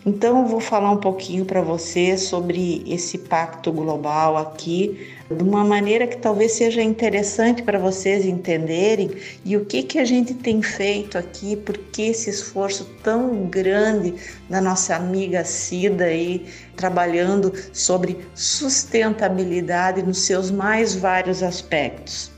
Então, 0.06 0.42
eu 0.42 0.46
vou 0.46 0.60
falar 0.60 0.92
um 0.92 0.98
pouquinho 0.98 1.44
para 1.44 1.60
você 1.60 2.16
sobre 2.16 2.84
esse 2.86 3.18
pacto 3.18 3.72
global 3.72 4.36
aqui, 4.36 5.08
de 5.28 5.42
uma 5.42 5.64
maneira 5.64 6.06
que 6.06 6.16
talvez 6.16 6.52
seja 6.52 6.80
interessante 6.80 7.62
para 7.62 7.78
vocês 7.78 8.24
entenderem 8.24 9.10
e 9.44 9.56
o 9.56 9.64
que, 9.64 9.82
que 9.82 9.98
a 9.98 10.04
gente 10.04 10.34
tem 10.34 10.62
feito 10.62 11.18
aqui, 11.18 11.56
por 11.56 11.76
que 11.76 12.02
esse 12.02 12.30
esforço 12.30 12.84
tão 13.02 13.46
grande 13.46 14.14
da 14.48 14.60
nossa 14.60 14.94
amiga 14.94 15.44
Cida 15.44 16.04
aí, 16.04 16.46
trabalhando 16.76 17.52
sobre 17.72 18.18
sustentabilidade 18.34 20.02
nos 20.02 20.22
seus 20.22 20.50
mais 20.50 20.94
vários 20.94 21.42
aspectos. 21.42 22.30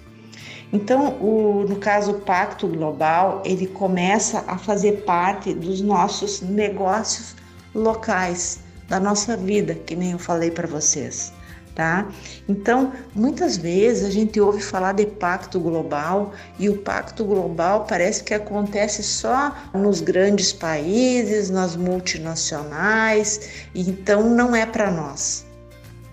Então, 0.72 1.18
o, 1.20 1.66
no 1.68 1.76
caso 1.76 2.12
o 2.12 2.20
Pacto 2.20 2.66
Global, 2.66 3.42
ele 3.44 3.66
começa 3.66 4.44
a 4.46 4.56
fazer 4.56 5.02
parte 5.02 5.52
dos 5.52 5.80
nossos 5.80 6.40
negócios 6.40 7.39
locais 7.74 8.60
da 8.88 8.98
nossa 8.98 9.36
vida, 9.36 9.74
que 9.74 9.94
nem 9.94 10.12
eu 10.12 10.18
falei 10.18 10.50
para 10.50 10.66
vocês, 10.66 11.32
tá? 11.76 12.08
Então, 12.48 12.92
muitas 13.14 13.56
vezes 13.56 14.04
a 14.04 14.10
gente 14.10 14.40
ouve 14.40 14.60
falar 14.60 14.92
de 14.92 15.06
pacto 15.06 15.60
global 15.60 16.32
e 16.58 16.68
o 16.68 16.78
pacto 16.78 17.24
global 17.24 17.86
parece 17.88 18.24
que 18.24 18.34
acontece 18.34 19.02
só 19.02 19.54
nos 19.72 20.00
grandes 20.00 20.52
países, 20.52 21.50
nas 21.50 21.76
multinacionais, 21.76 23.68
então 23.74 24.28
não 24.28 24.56
é 24.56 24.66
para 24.66 24.90
nós. 24.90 25.46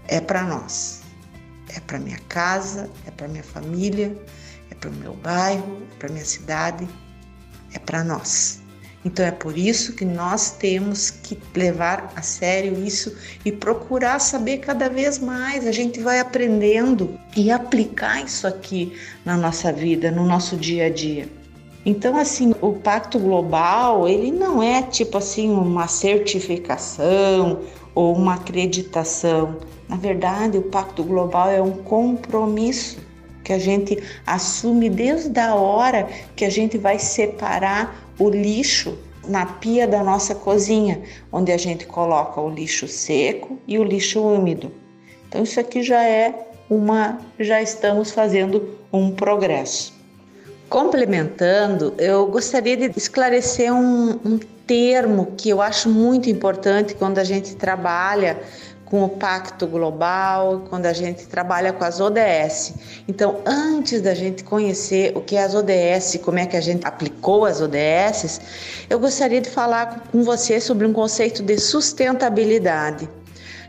É 0.08 0.22
para 0.22 0.44
nós. 0.44 1.02
É 1.76 1.80
para 1.82 2.00
minha 2.00 2.20
casa, 2.30 2.90
é 3.06 3.12
para 3.12 3.28
minha 3.28 3.44
família, 3.44 4.16
é 4.70 4.76
para 4.76 4.90
o 4.90 4.94
meu 4.94 5.14
bairro, 5.16 5.82
é 5.92 6.00
para 6.00 6.10
minha 6.10 6.26
cidade, 6.26 6.88
é 7.74 7.80
para 7.80 8.04
nós. 8.04 8.62
Então 9.06 9.26
é 9.26 9.32
por 9.32 9.58
isso 9.58 9.94
que 9.94 10.04
nós 10.04 10.52
temos 10.52 11.10
que 11.10 11.38
levar 11.56 12.12
a 12.16 12.22
sério 12.22 12.84
isso 12.84 13.16
e 13.46 13.52
procurar 13.52 14.20
saber 14.20 14.58
cada 14.58 14.90
vez 14.90 15.20
mais. 15.20 15.66
A 15.66 15.72
gente 15.72 16.00
vai 16.00 16.20
aprendendo 16.20 17.18
e 17.36 17.52
aplicar 17.52 18.24
isso 18.24 18.48
aqui 18.48 18.94
na 19.24 19.38
nossa 19.38 19.72
vida, 19.72 20.12
no 20.12 20.26
nosso 20.26 20.58
dia 20.58 20.88
a 20.88 20.90
dia. 20.90 21.30
Então, 21.86 22.18
assim, 22.18 22.54
o 22.60 22.74
Pacto 22.74 23.18
Global, 23.18 24.10
ele 24.10 24.30
não 24.30 24.62
é 24.62 24.82
tipo 24.82 25.18
assim 25.18 25.50
uma 25.50 25.88
certificação 25.88 27.62
ou 27.96 28.14
uma 28.14 28.34
acreditação. 28.34 29.56
Na 29.88 29.96
verdade, 29.96 30.58
o 30.58 30.64
Pacto 30.64 31.02
Global 31.02 31.50
é 31.50 31.62
um 31.62 31.72
compromisso 31.72 32.98
que 33.42 33.54
a 33.54 33.58
gente 33.58 33.98
assume 34.26 34.90
desde 34.90 35.40
a 35.40 35.56
hora 35.56 36.10
que 36.36 36.44
a 36.44 36.50
gente 36.50 36.78
vai 36.78 37.00
separar 37.00 38.07
o 38.20 38.30
lixo 38.30 38.98
na 39.28 39.46
pia 39.46 39.88
da 39.88 40.04
nossa 40.04 40.34
cozinha, 40.34 41.02
onde 41.32 41.52
a 41.52 41.58
gente 41.58 41.86
coloca 41.86 42.40
o 42.40 42.50
lixo 42.50 42.88
seco 42.88 43.60
e 43.68 43.78
o 43.78 43.84
lixo 43.84 44.22
úmido. 44.22 44.72
Então 45.28 45.44
isso 45.44 45.60
aqui 45.60 45.84
já 45.84 46.04
é 46.04 46.48
uma, 46.70 47.20
já 47.40 47.62
estamos 47.62 48.12
fazendo 48.12 48.78
um 48.92 49.12
progresso. 49.12 49.94
Complementando, 50.70 51.94
eu 51.98 52.28
gostaria 52.28 52.76
de 52.76 52.98
esclarecer 52.98 53.74
um, 53.74 54.20
um 54.26 54.40
termo 54.66 55.34
que 55.38 55.50
eu 55.50 55.62
acho 55.62 55.90
muito 55.90 56.30
importante 56.30 56.94
quando 56.94 57.20
a 57.20 57.24
gente 57.24 57.56
trabalha 57.56 58.38
com 58.90 59.04
o 59.04 59.10
Pacto 59.10 59.68
Global, 59.68 60.64
quando 60.70 60.86
a 60.86 60.94
gente 60.94 61.28
trabalha 61.28 61.74
com 61.74 61.84
as 61.84 62.00
ODS. 62.00 62.74
Então, 63.08 63.42
antes 63.46 64.02
da 64.02 64.14
gente 64.14 64.44
conhecer 64.44 65.12
o 65.16 65.22
que 65.22 65.36
é 65.36 65.44
as 65.44 65.54
ODS, 65.54 66.20
como 66.24 66.40
é 66.40 66.46
que 66.46 66.56
a 66.56 66.62
gente 66.62 66.86
aplicou 66.86 67.46
as 67.46 67.60
ODS, 67.62 68.40
eu 68.90 68.98
gostaria 68.98 69.42
de 69.42 69.50
falar 69.50 70.04
com 70.10 70.24
você 70.24 70.62
sobre 70.62 70.88
um 70.88 70.94
conceito 70.94 71.44
de 71.44 71.58
sustentabilidade. 71.58 73.10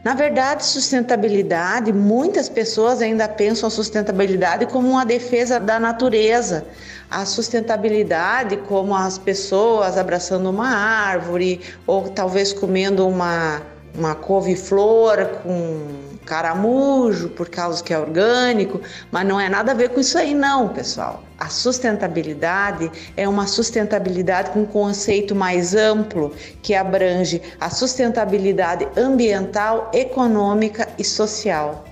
Na 0.04 0.14
verdade, 0.14 0.64
sustentabilidade, 0.64 1.92
muitas 1.92 2.48
pessoas 2.48 3.02
ainda 3.02 3.28
pensam 3.28 3.66
a 3.66 3.70
sustentabilidade 3.70 4.66
como 4.66 4.88
uma 4.88 5.04
defesa 5.04 5.58
da 5.58 5.80
natureza. 5.80 6.64
A 7.10 7.26
sustentabilidade, 7.26 8.56
como 8.68 8.94
as 8.94 9.18
pessoas 9.18 9.98
abraçando 9.98 10.48
uma 10.48 10.68
árvore 10.68 11.60
ou 11.84 12.08
talvez 12.08 12.52
comendo 12.52 13.08
uma 13.08 13.60
uma 13.98 14.14
couve-flor 14.14 15.26
com 15.42 16.08
caramujo, 16.24 17.30
por 17.30 17.48
causa 17.48 17.82
que 17.82 17.92
é 17.92 17.98
orgânico, 17.98 18.80
mas 19.10 19.26
não 19.26 19.40
é 19.40 19.48
nada 19.48 19.72
a 19.72 19.74
ver 19.74 19.88
com 19.88 19.98
isso 19.98 20.16
aí 20.18 20.34
não, 20.34 20.68
pessoal. 20.68 21.22
A 21.38 21.48
sustentabilidade 21.48 22.90
é 23.16 23.26
uma 23.26 23.46
sustentabilidade 23.46 24.50
com 24.50 24.60
um 24.60 24.66
conceito 24.66 25.34
mais 25.34 25.74
amplo 25.74 26.34
que 26.62 26.74
abrange 26.74 27.40
a 27.58 27.70
sustentabilidade 27.70 28.86
ambiental, 28.96 29.90
econômica 29.94 30.86
e 30.98 31.04
social. 31.04 31.84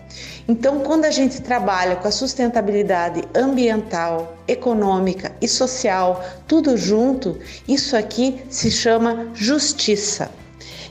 Então, 0.49 0.81
quando 0.81 1.07
a 1.07 1.11
gente 1.11 1.43
trabalha 1.43 1.97
com 1.97 2.07
a 2.07 2.13
sustentabilidade 2.13 3.25
ambiental, 3.35 4.37
econômica 4.47 5.33
e 5.41 5.49
social, 5.49 6.25
tudo 6.47 6.77
junto, 6.77 7.39
isso 7.67 7.97
aqui 7.97 8.41
se 8.49 8.71
chama 8.71 9.29
justiça. 9.35 10.31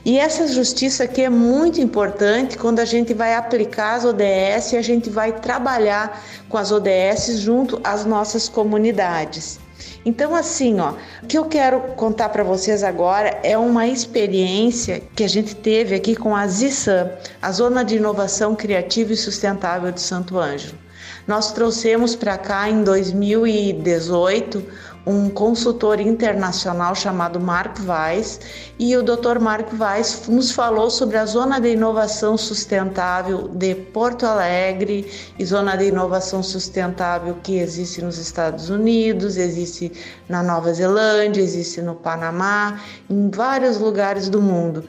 E 0.06 0.20
essa 0.20 0.46
justiça 0.46 1.02
aqui 1.02 1.22
é 1.22 1.28
muito 1.28 1.80
importante 1.80 2.56
quando 2.56 2.78
a 2.78 2.84
gente 2.84 3.12
vai 3.12 3.34
aplicar 3.34 3.96
as 3.96 4.04
ODS 4.04 4.72
e 4.72 4.76
a 4.76 4.80
gente 4.80 5.10
vai 5.10 5.32
trabalhar 5.32 6.22
com 6.48 6.56
as 6.56 6.70
ODS 6.70 7.40
junto 7.40 7.80
às 7.82 8.04
nossas 8.04 8.48
comunidades. 8.48 9.58
Então, 10.04 10.32
assim, 10.32 10.78
ó, 10.78 10.92
o 11.24 11.26
que 11.26 11.36
eu 11.36 11.46
quero 11.46 11.80
contar 11.96 12.28
para 12.28 12.44
vocês 12.44 12.84
agora 12.84 13.40
é 13.42 13.58
uma 13.58 13.88
experiência 13.88 15.02
que 15.16 15.24
a 15.24 15.28
gente 15.28 15.56
teve 15.56 15.96
aqui 15.96 16.14
com 16.14 16.36
a 16.36 16.46
ZISAM, 16.46 17.10
a 17.42 17.50
Zona 17.50 17.84
de 17.84 17.96
Inovação 17.96 18.54
Criativa 18.54 19.12
e 19.12 19.16
Sustentável 19.16 19.90
de 19.90 20.00
Santo 20.00 20.38
Ângelo. 20.38 20.78
Nós 21.26 21.50
trouxemos 21.50 22.14
para 22.14 22.38
cá 22.38 22.70
em 22.70 22.84
2018 22.84 24.64
um 25.06 25.30
consultor 25.30 26.00
internacional 26.00 26.94
chamado 26.94 27.38
Mark 27.38 27.78
Weiss, 27.86 28.40
e 28.76 28.96
o 28.96 29.02
Dr. 29.04 29.38
Mark 29.40 29.68
Weiss 29.78 30.26
nos 30.28 30.50
falou 30.50 30.90
sobre 30.90 31.16
a 31.16 31.24
Zona 31.24 31.60
de 31.60 31.68
Inovação 31.68 32.36
Sustentável 32.36 33.48
de 33.48 33.76
Porto 33.76 34.26
Alegre 34.26 35.08
e 35.38 35.44
Zona 35.44 35.76
de 35.76 35.84
Inovação 35.84 36.42
Sustentável 36.42 37.36
que 37.42 37.58
existe 37.58 38.02
nos 38.02 38.18
Estados 38.18 38.68
Unidos, 38.68 39.36
existe 39.36 39.92
na 40.28 40.42
Nova 40.42 40.72
Zelândia, 40.74 41.40
existe 41.40 41.80
no 41.80 41.94
Panamá, 41.94 42.80
em 43.08 43.30
vários 43.30 43.78
lugares 43.78 44.28
do 44.28 44.42
mundo. 44.42 44.84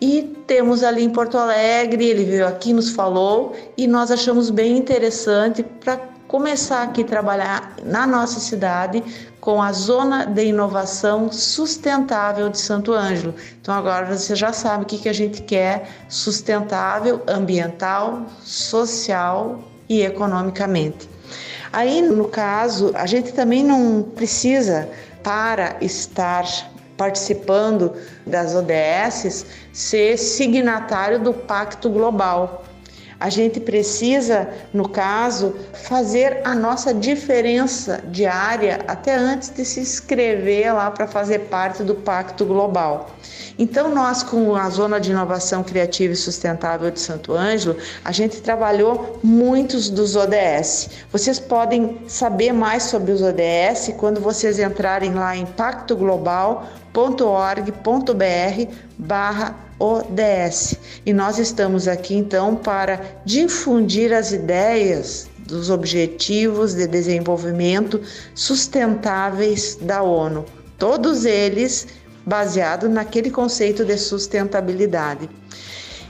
E 0.00 0.22
temos 0.48 0.82
ali 0.82 1.04
em 1.04 1.10
Porto 1.10 1.38
Alegre, 1.38 2.04
ele 2.04 2.24
veio 2.24 2.48
aqui, 2.48 2.72
nos 2.72 2.90
falou 2.90 3.54
e 3.76 3.86
nós 3.86 4.10
achamos 4.10 4.50
bem 4.50 4.76
interessante 4.76 5.62
para 5.62 6.11
começar 6.32 6.84
aqui 6.84 7.02
a 7.02 7.06
trabalhar 7.06 7.76
na 7.84 8.06
nossa 8.06 8.40
cidade 8.40 9.04
com 9.38 9.60
a 9.60 9.70
Zona 9.70 10.24
de 10.24 10.46
Inovação 10.46 11.30
Sustentável 11.30 12.48
de 12.48 12.58
Santo 12.58 12.94
Ângelo. 12.94 13.34
Então 13.60 13.74
agora 13.74 14.06
você 14.06 14.34
já 14.34 14.50
sabe 14.50 14.84
o 14.84 14.86
que, 14.86 14.96
que 14.96 15.10
a 15.10 15.12
gente 15.12 15.42
quer: 15.42 15.90
sustentável, 16.08 17.20
ambiental, 17.28 18.24
social 18.42 19.62
e 19.90 20.00
economicamente. 20.00 21.06
Aí, 21.70 22.00
no 22.00 22.28
caso, 22.28 22.92
a 22.94 23.04
gente 23.04 23.32
também 23.32 23.62
não 23.62 24.02
precisa, 24.02 24.88
para 25.22 25.76
estar 25.82 26.44
participando 26.96 27.92
das 28.26 28.54
ODS, 28.54 29.44
ser 29.72 30.16
signatário 30.16 31.18
do 31.20 31.34
Pacto 31.34 31.90
Global. 31.90 32.64
A 33.22 33.30
gente 33.30 33.60
precisa, 33.60 34.48
no 34.74 34.88
caso, 34.88 35.54
fazer 35.72 36.40
a 36.42 36.56
nossa 36.56 36.92
diferença 36.92 38.02
diária 38.08 38.80
até 38.88 39.14
antes 39.14 39.48
de 39.48 39.64
se 39.64 39.78
inscrever 39.78 40.74
lá 40.74 40.90
para 40.90 41.06
fazer 41.06 41.38
parte 41.42 41.84
do 41.84 41.94
Pacto 41.94 42.44
Global. 42.44 43.12
Então, 43.56 43.94
nós, 43.94 44.24
com 44.24 44.56
a 44.56 44.68
Zona 44.68 44.98
de 44.98 45.12
Inovação 45.12 45.62
Criativa 45.62 46.14
e 46.14 46.16
Sustentável 46.16 46.90
de 46.90 46.98
Santo 46.98 47.32
Ângelo, 47.32 47.76
a 48.04 48.10
gente 48.10 48.40
trabalhou 48.40 49.20
muitos 49.22 49.88
dos 49.88 50.16
ODS. 50.16 50.90
Vocês 51.12 51.38
podem 51.38 52.00
saber 52.08 52.50
mais 52.50 52.82
sobre 52.82 53.12
os 53.12 53.22
ODS 53.22 53.94
quando 53.98 54.20
vocês 54.20 54.58
entrarem 54.58 55.14
lá 55.14 55.36
em 55.36 55.46
pactoglobal.org.br 56.92 58.72
barra 58.98 59.56
ODS. 59.78 60.76
E 61.04 61.12
nós 61.12 61.38
estamos 61.38 61.88
aqui 61.88 62.14
então 62.14 62.54
para 62.54 63.00
difundir 63.24 64.12
as 64.12 64.32
ideias 64.32 65.28
dos 65.46 65.70
Objetivos 65.70 66.74
de 66.74 66.86
Desenvolvimento 66.86 68.00
Sustentáveis 68.34 69.76
da 69.80 70.02
ONU, 70.02 70.44
todos 70.78 71.24
eles 71.24 71.88
baseados 72.24 72.88
naquele 72.88 73.30
conceito 73.30 73.84
de 73.84 73.98
sustentabilidade. 73.98 75.28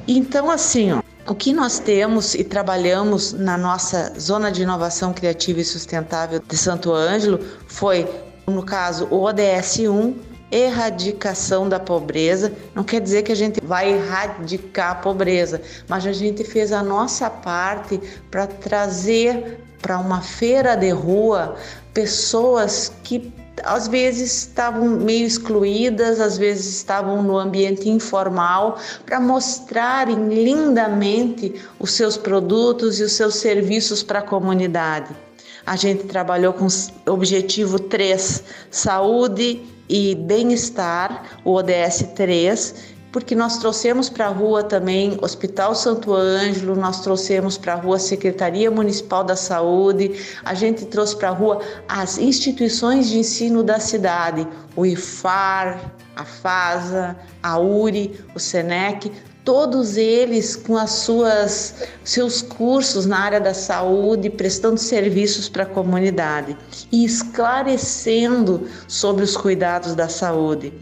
Então, 0.07 0.51
assim, 0.51 0.92
ó, 0.92 1.03
o 1.27 1.35
que 1.35 1.53
nós 1.53 1.79
temos 1.79 2.35
e 2.35 2.45
trabalhamos 2.45 3.33
na 3.33 3.57
nossa 3.57 4.12
Zona 4.18 4.51
de 4.51 4.62
Inovação 4.62 5.12
Criativa 5.14 5.61
e 5.61 5.64
Sustentável 5.64 6.42
de 6.47 6.57
Santo 6.57 6.92
Ângelo 6.92 7.38
foi, 7.66 8.07
no 8.47 8.62
caso, 8.62 9.07
o 9.11 9.23
ODS 9.23 9.79
1, 9.79 10.14
erradicação 10.53 11.69
da 11.69 11.81
pobreza. 11.81 12.53
Não 12.75 12.85
quer 12.85 13.01
dizer 13.01 13.23
que 13.23 13.33
a 13.33 13.37
gente 13.37 13.61
vai 13.65 13.95
erradicar 13.95 14.91
a 14.91 14.95
pobreza, 14.97 15.62
mas 15.88 16.07
a 16.07 16.12
gente 16.12 16.45
fez 16.45 16.71
a 16.71 16.83
nossa 16.83 17.31
parte 17.31 17.99
para 18.31 18.47
trazer 18.47 19.59
para 19.81 19.99
uma 19.99 20.21
feira 20.21 20.77
de 20.77 20.91
rua 20.91 21.57
pessoas 21.93 22.93
que 23.03 23.33
às 23.65 23.87
vezes 23.87 24.33
estavam 24.33 24.88
meio 24.88 25.27
excluídas, 25.27 26.21
às 26.21 26.38
vezes 26.38 26.67
estavam 26.77 27.23
no 27.23 27.37
ambiente 27.38 27.88
informal, 27.88 28.79
para 29.05 29.21
mostrarem 29.21 30.29
lindamente 30.29 31.55
os 31.79 31.93
seus 31.93 32.17
produtos 32.17 32.99
e 32.99 33.03
os 33.03 33.12
seus 33.12 33.37
serviços 33.37 34.03
para 34.03 34.21
a 34.21 34.23
comunidade. 34.23 35.15
A 35.64 35.77
gente 35.77 36.05
trabalhou 36.05 36.53
com 36.53 36.66
objetivo 37.07 37.79
3, 37.79 38.42
saúde 38.70 39.62
e 39.88 40.14
bem-estar, 40.14 41.38
o 41.44 41.53
ODS 41.53 42.09
3, 42.14 42.91
porque 43.12 43.35
nós 43.35 43.59
trouxemos 43.59 44.09
para 44.09 44.27
a 44.27 44.31
rua 44.31 44.64
também 44.64 45.18
Hospital 45.20 45.75
Santo 45.75 46.14
Ângelo, 46.14 46.75
nós 46.75 47.03
trouxemos 47.03 47.59
para 47.59 47.75
a 47.75 47.77
rua 47.77 47.98
Secretaria 47.98 48.70
Municipal 48.70 49.22
da 49.22 49.37
Saúde, 49.37 50.18
a 50.42 50.55
gente 50.55 50.87
trouxe 50.87 51.14
para 51.14 51.29
a 51.29 51.33
rua 51.33 51.61
as 51.87 52.16
instituições 52.16 53.11
de 53.11 53.18
ensino 53.18 53.62
da 53.62 53.79
cidade, 53.79 54.48
o 54.75 54.87
IFAR, 54.87 55.92
a 56.16 56.25
FASA, 56.25 57.16
a 57.42 57.59
URI, 57.59 58.18
o 58.35 58.40
SENEC, 58.40 59.12
todos 59.44 59.96
eles 59.96 60.57
com 60.57 60.77
as 60.77 60.90
suas 60.90 61.75
seus 62.05 62.40
cursos 62.40 63.05
na 63.05 63.18
área 63.18 63.40
da 63.40 63.53
saúde, 63.53 64.31
prestando 64.31 64.79
serviços 64.79 65.48
para 65.48 65.64
a 65.64 65.66
comunidade 65.66 66.57
e 66.90 67.05
esclarecendo 67.05 68.68
sobre 68.88 69.25
os 69.25 69.37
cuidados 69.37 69.94
da 69.94 70.09
saúde. 70.09 70.72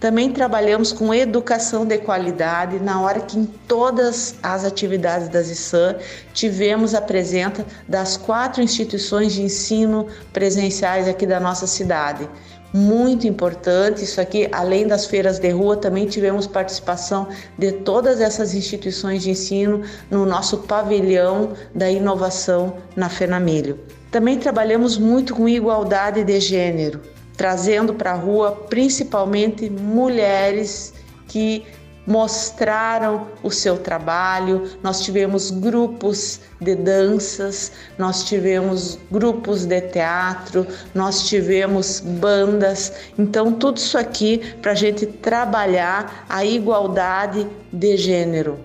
Também 0.00 0.32
trabalhamos 0.32 0.94
com 0.94 1.12
educação 1.12 1.84
de 1.84 1.98
qualidade, 1.98 2.78
na 2.78 3.02
hora 3.02 3.20
que 3.20 3.38
em 3.38 3.44
todas 3.44 4.34
as 4.42 4.64
atividades 4.64 5.28
das 5.28 5.50
ISAM 5.50 5.96
tivemos 6.32 6.94
a 6.94 7.02
presença 7.02 7.66
das 7.86 8.16
quatro 8.16 8.62
instituições 8.62 9.34
de 9.34 9.42
ensino 9.42 10.06
presenciais 10.32 11.06
aqui 11.06 11.26
da 11.26 11.38
nossa 11.38 11.66
cidade 11.66 12.26
muito 12.72 13.26
importante. 13.26 14.04
Isso 14.04 14.20
aqui, 14.20 14.48
além 14.52 14.86
das 14.86 15.06
feiras 15.06 15.38
de 15.38 15.50
rua, 15.50 15.76
também 15.76 16.06
tivemos 16.06 16.46
participação 16.46 17.28
de 17.58 17.72
todas 17.72 18.20
essas 18.20 18.54
instituições 18.54 19.22
de 19.22 19.30
ensino 19.30 19.82
no 20.10 20.24
nosso 20.24 20.58
pavilhão 20.58 21.52
da 21.74 21.90
inovação 21.90 22.76
na 22.96 23.08
Fenamilho. 23.08 23.78
Também 24.10 24.38
trabalhamos 24.38 24.96
muito 24.96 25.34
com 25.34 25.48
igualdade 25.48 26.24
de 26.24 26.40
gênero, 26.40 27.00
trazendo 27.40 27.94
para 27.94 28.12
a 28.12 28.16
rua 28.16 28.52
principalmente 28.68 29.70
mulheres 29.70 30.92
que 31.26 31.64
mostraram 32.06 33.28
o 33.42 33.50
seu 33.50 33.78
trabalho. 33.78 34.68
Nós 34.82 35.00
tivemos 35.00 35.50
grupos 35.50 36.38
de 36.60 36.74
danças, 36.74 37.72
nós 37.96 38.24
tivemos 38.24 38.98
grupos 39.10 39.64
de 39.64 39.80
teatro, 39.80 40.66
nós 40.94 41.28
tivemos 41.30 42.00
bandas. 42.00 42.92
Então, 43.18 43.54
tudo 43.54 43.78
isso 43.78 43.96
aqui 43.96 44.42
para 44.60 44.72
a 44.72 44.74
gente 44.74 45.06
trabalhar 45.06 46.26
a 46.28 46.44
igualdade 46.44 47.46
de 47.72 47.96
gênero. 47.96 48.58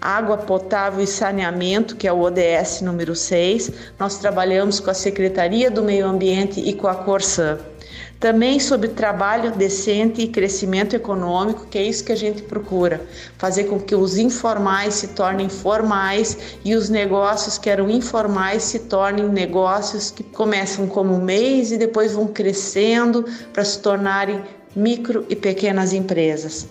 Água 0.00 0.36
potável 0.36 1.02
e 1.02 1.06
saneamento, 1.06 1.96
que 1.96 2.06
é 2.06 2.12
o 2.12 2.20
ODS 2.20 2.80
número 2.80 3.16
6, 3.16 3.72
nós 3.98 4.18
trabalhamos 4.18 4.78
com 4.78 4.90
a 4.90 4.94
Secretaria 4.94 5.68
do 5.68 5.82
Meio 5.82 6.06
Ambiente 6.06 6.60
e 6.60 6.72
com 6.72 6.86
a 6.86 6.94
Corsã. 6.94 7.58
Também 8.22 8.60
sobre 8.60 8.86
trabalho 8.86 9.50
decente 9.50 10.22
e 10.22 10.28
crescimento 10.28 10.94
econômico, 10.94 11.66
que 11.66 11.76
é 11.76 11.82
isso 11.82 12.04
que 12.04 12.12
a 12.12 12.16
gente 12.16 12.40
procura, 12.40 13.04
fazer 13.36 13.64
com 13.64 13.80
que 13.80 13.96
os 13.96 14.16
informais 14.16 14.94
se 14.94 15.08
tornem 15.08 15.48
formais 15.48 16.38
e 16.64 16.76
os 16.76 16.88
negócios 16.88 17.58
que 17.58 17.68
eram 17.68 17.90
informais 17.90 18.62
se 18.62 18.78
tornem 18.78 19.28
negócios 19.28 20.12
que 20.12 20.22
começam 20.22 20.86
como 20.86 21.18
mês 21.18 21.72
e 21.72 21.76
depois 21.76 22.12
vão 22.12 22.28
crescendo 22.28 23.24
para 23.52 23.64
se 23.64 23.80
tornarem 23.80 24.40
micro 24.76 25.26
e 25.28 25.34
pequenas 25.34 25.92
empresas. 25.92 26.68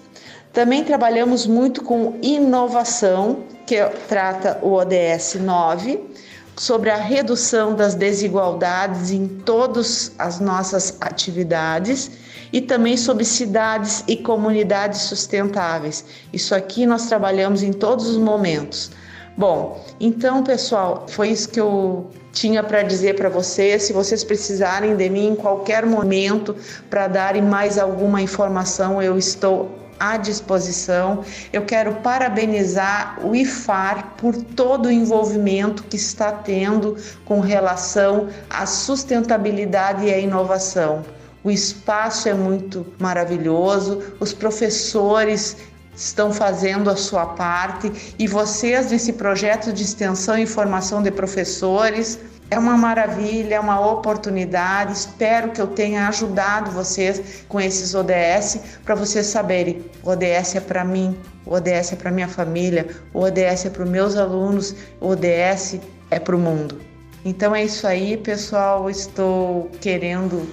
Também 0.54 0.86
trabalhamos 0.86 1.46
muito 1.46 1.84
com 1.84 2.18
inovação, 2.22 3.44
que 3.68 3.76
trata 4.08 4.58
o 4.62 4.72
ODS 4.72 5.36
9, 5.36 6.11
sobre 6.56 6.90
a 6.90 6.98
redução 6.98 7.76
das 7.76 7.96
desigualdades 7.96 9.12
em 9.12 9.28
todas 9.28 10.12
as 10.20 10.40
nossas 10.40 10.98
atividades 11.02 12.12
e 12.54 12.62
também 12.62 12.98
sobre 12.98 13.24
cidades 13.24 14.04
e 14.08 14.18
comunidades 14.18 15.02
sustentáveis. 15.02 16.06
Isso 16.34 16.54
aqui 16.54 16.86
nós 16.86 17.08
trabalhamos 17.08 17.64
em 17.64 17.72
todos 17.72 18.08
os 18.08 18.18
momentos. 18.18 18.92
Bom, 19.38 19.84
então, 20.00 20.44
pessoal, 20.44 21.06
foi 21.08 21.30
isso 21.30 21.50
que 21.50 21.60
eu 21.60 22.12
tinha 22.34 22.62
para 22.62 22.84
dizer 22.84 23.16
para 23.16 23.30
vocês. 23.30 23.84
Se 23.84 23.94
vocês 23.94 24.24
precisarem 24.24 24.96
de 24.96 25.10
mim 25.10 25.30
em 25.30 25.36
qualquer 25.36 25.86
momento 25.86 26.56
para 26.90 27.08
darem 27.08 27.42
mais 27.42 27.78
alguma 27.78 28.22
informação, 28.22 29.02
eu 29.02 29.18
estou 29.18 29.81
à 30.02 30.18
disposição. 30.18 31.24
Eu 31.54 31.64
quero 31.64 31.94
parabenizar 31.98 33.20
o 33.24 33.36
IFAR 33.36 34.16
por 34.18 34.36
todo 34.36 34.88
o 34.88 34.92
envolvimento 34.92 35.84
que 35.84 35.96
está 35.96 36.32
tendo 36.32 36.98
com 37.24 37.40
relação 37.40 38.28
à 38.50 38.66
sustentabilidade 38.66 40.06
e 40.06 40.12
à 40.12 40.18
inovação. 40.18 41.04
O 41.44 41.52
espaço 41.52 42.28
é 42.28 42.34
muito 42.34 42.86
maravilhoso, 43.00 44.02
os 44.20 44.34
professores 44.34 45.58
estão 45.96 46.34
fazendo 46.34 46.90
a 46.90 46.96
sua 46.96 47.28
parte 47.28 48.16
e 48.18 48.28
vocês 48.28 48.92
nesse 48.92 49.14
projeto 49.14 49.72
de 49.72 49.84
extensão 49.84 50.38
e 50.38 50.48
formação 50.48 51.04
de 51.04 51.12
professores 51.12 52.20
é 52.52 52.60
uma 52.60 52.78
maravilha, 52.78 53.56
é 53.56 53.60
uma 53.60 53.80
oportunidade. 53.80 54.92
Espero 54.92 55.52
que 55.52 55.62
eu 55.62 55.68
tenha 55.68 56.10
ajudado 56.10 56.70
vocês 56.70 57.46
com 57.48 57.60
esses 57.60 57.96
ODS 57.96 58.60
para 58.84 58.94
vocês 58.94 59.26
saberem: 59.26 59.86
o 60.04 60.10
ODS 60.10 60.56
é 60.56 60.60
para 60.60 60.84
mim, 60.84 61.18
o 61.46 61.54
ODS 61.56 61.94
é 61.94 61.96
para 61.96 62.12
minha 62.12 62.28
família, 62.28 62.88
o 63.14 63.22
ODS 63.22 63.66
é 63.66 63.70
para 63.70 63.84
os 63.84 63.90
meus 63.90 64.18
alunos, 64.18 64.76
o 65.00 65.08
ODS 65.08 65.80
é 66.12 66.20
para 66.20 66.36
o 66.36 66.40
mundo. 66.40 66.80
Então 67.24 67.56
é 67.56 67.64
isso 67.64 67.88
aí, 67.88 68.18
pessoal. 68.18 68.90
Estou 68.90 69.72
querendo 69.80 70.46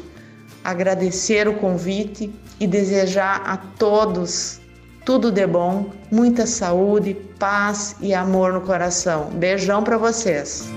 agradecer 0.62 1.48
o 1.48 1.54
convite 1.54 2.32
e 2.60 2.66
desejar 2.66 3.42
a 3.44 3.56
todos 3.56 4.60
tudo 5.04 5.32
de 5.32 5.46
bom, 5.46 5.90
muita 6.12 6.46
saúde, 6.46 7.14
paz 7.38 7.96
e 8.00 8.12
amor 8.12 8.52
no 8.52 8.60
coração. 8.60 9.30
Beijão 9.32 9.82
para 9.82 9.96
vocês. 9.96 10.68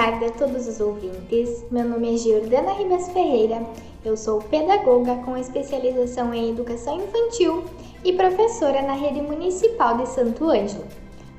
Tarde 0.00 0.24
a 0.24 0.30
todos 0.30 0.66
os 0.66 0.80
ouvintes. 0.80 1.62
Meu 1.70 1.84
nome 1.84 2.14
é 2.14 2.16
Giordana 2.16 2.72
Ribas 2.72 3.10
Ferreira. 3.10 3.62
Eu 4.02 4.16
sou 4.16 4.40
pedagoga 4.40 5.16
com 5.16 5.36
especialização 5.36 6.32
em 6.32 6.48
educação 6.48 6.96
infantil 6.96 7.64
e 8.02 8.14
professora 8.14 8.80
na 8.80 8.94
rede 8.94 9.20
municipal 9.20 9.98
de 9.98 10.08
Santo 10.08 10.48
Ângelo. 10.48 10.86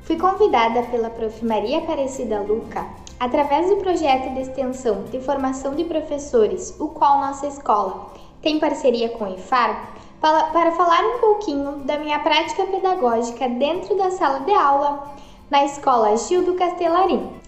Fui 0.04 0.16
convidada 0.16 0.84
pela 0.84 1.10
Prof. 1.10 1.44
Maria 1.44 1.80
Aparecida 1.80 2.40
Luca 2.42 2.88
através 3.20 3.68
do 3.68 3.78
projeto 3.78 4.32
de 4.36 4.42
extensão 4.42 5.06
de 5.06 5.20
formação 5.20 5.74
de 5.74 5.84
professores, 5.86 6.80
o 6.80 6.90
qual 6.90 7.18
nossa 7.18 7.48
escola 7.48 8.12
tem 8.44 8.60
parceria 8.60 9.10
com 9.10 9.26
o 9.26 9.34
IFAR, 9.34 9.96
para 10.22 10.72
falar 10.74 11.04
um 11.16 11.18
pouquinho 11.18 11.78
da 11.78 11.98
minha 11.98 12.20
prática 12.20 12.64
pedagógica 12.68 13.50
dentro 13.50 13.98
da 13.98 14.12
sala 14.12 14.42
de 14.42 14.54
aula 14.54 15.16
na 15.50 15.66
escola 15.66 16.16
Gildo 16.16 16.54
Castelarim. 16.54 17.41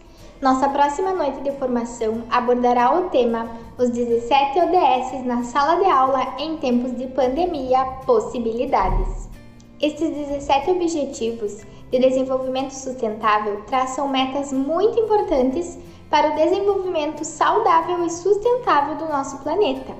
Nossa 0.43 0.67
próxima 0.67 1.13
noite 1.13 1.39
de 1.39 1.53
formação 1.53 2.23
abordará 2.29 2.93
o 2.93 3.09
tema 3.09 3.47
Os 3.77 3.89
17 3.91 4.59
ODS 4.59 5.25
na 5.25 5.41
sala 5.41 5.77
de 5.77 5.89
aula 5.89 6.35
em 6.37 6.57
tempos 6.57 6.93
de 6.97 7.07
pandemia 7.07 7.85
possibilidades. 8.05 9.29
Estes 9.81 10.09
17 10.09 10.71
objetivos 10.71 11.61
de 11.89 11.97
desenvolvimento 11.97 12.71
sustentável 12.71 13.61
traçam 13.67 14.09
metas 14.09 14.51
muito 14.51 14.99
importantes 14.99 15.79
para 16.09 16.33
o 16.33 16.35
desenvolvimento 16.35 17.23
saudável 17.23 18.05
e 18.05 18.09
sustentável 18.09 18.95
do 18.95 19.05
nosso 19.05 19.37
planeta. 19.43 19.93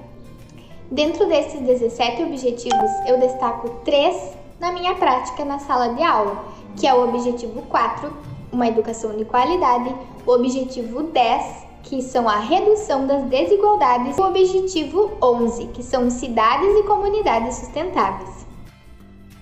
Dentro 0.91 1.25
desses 1.25 1.61
17 1.61 2.21
objetivos, 2.21 2.91
eu 3.07 3.17
destaco 3.17 3.69
três 3.85 4.33
na 4.59 4.73
minha 4.73 4.93
prática 4.95 5.45
na 5.45 5.59
sala 5.59 5.93
de 5.93 6.03
aula, 6.03 6.43
que 6.75 6.85
é 6.85 6.93
o 6.93 7.07
objetivo 7.07 7.61
4, 7.61 8.11
uma 8.51 8.67
educação 8.67 9.15
de 9.15 9.23
qualidade, 9.23 9.95
o 10.25 10.31
objetivo 10.31 11.03
10, 11.03 11.65
que 11.83 12.01
são 12.01 12.29
a 12.29 12.39
redução 12.39 13.05
das 13.05 13.23
desigualdades, 13.25 14.17
e 14.17 14.21
o 14.21 14.25
objetivo 14.25 15.11
11, 15.21 15.67
que 15.67 15.83
são 15.83 16.09
cidades 16.09 16.75
e 16.77 16.83
comunidades 16.83 17.55
sustentáveis. 17.55 18.47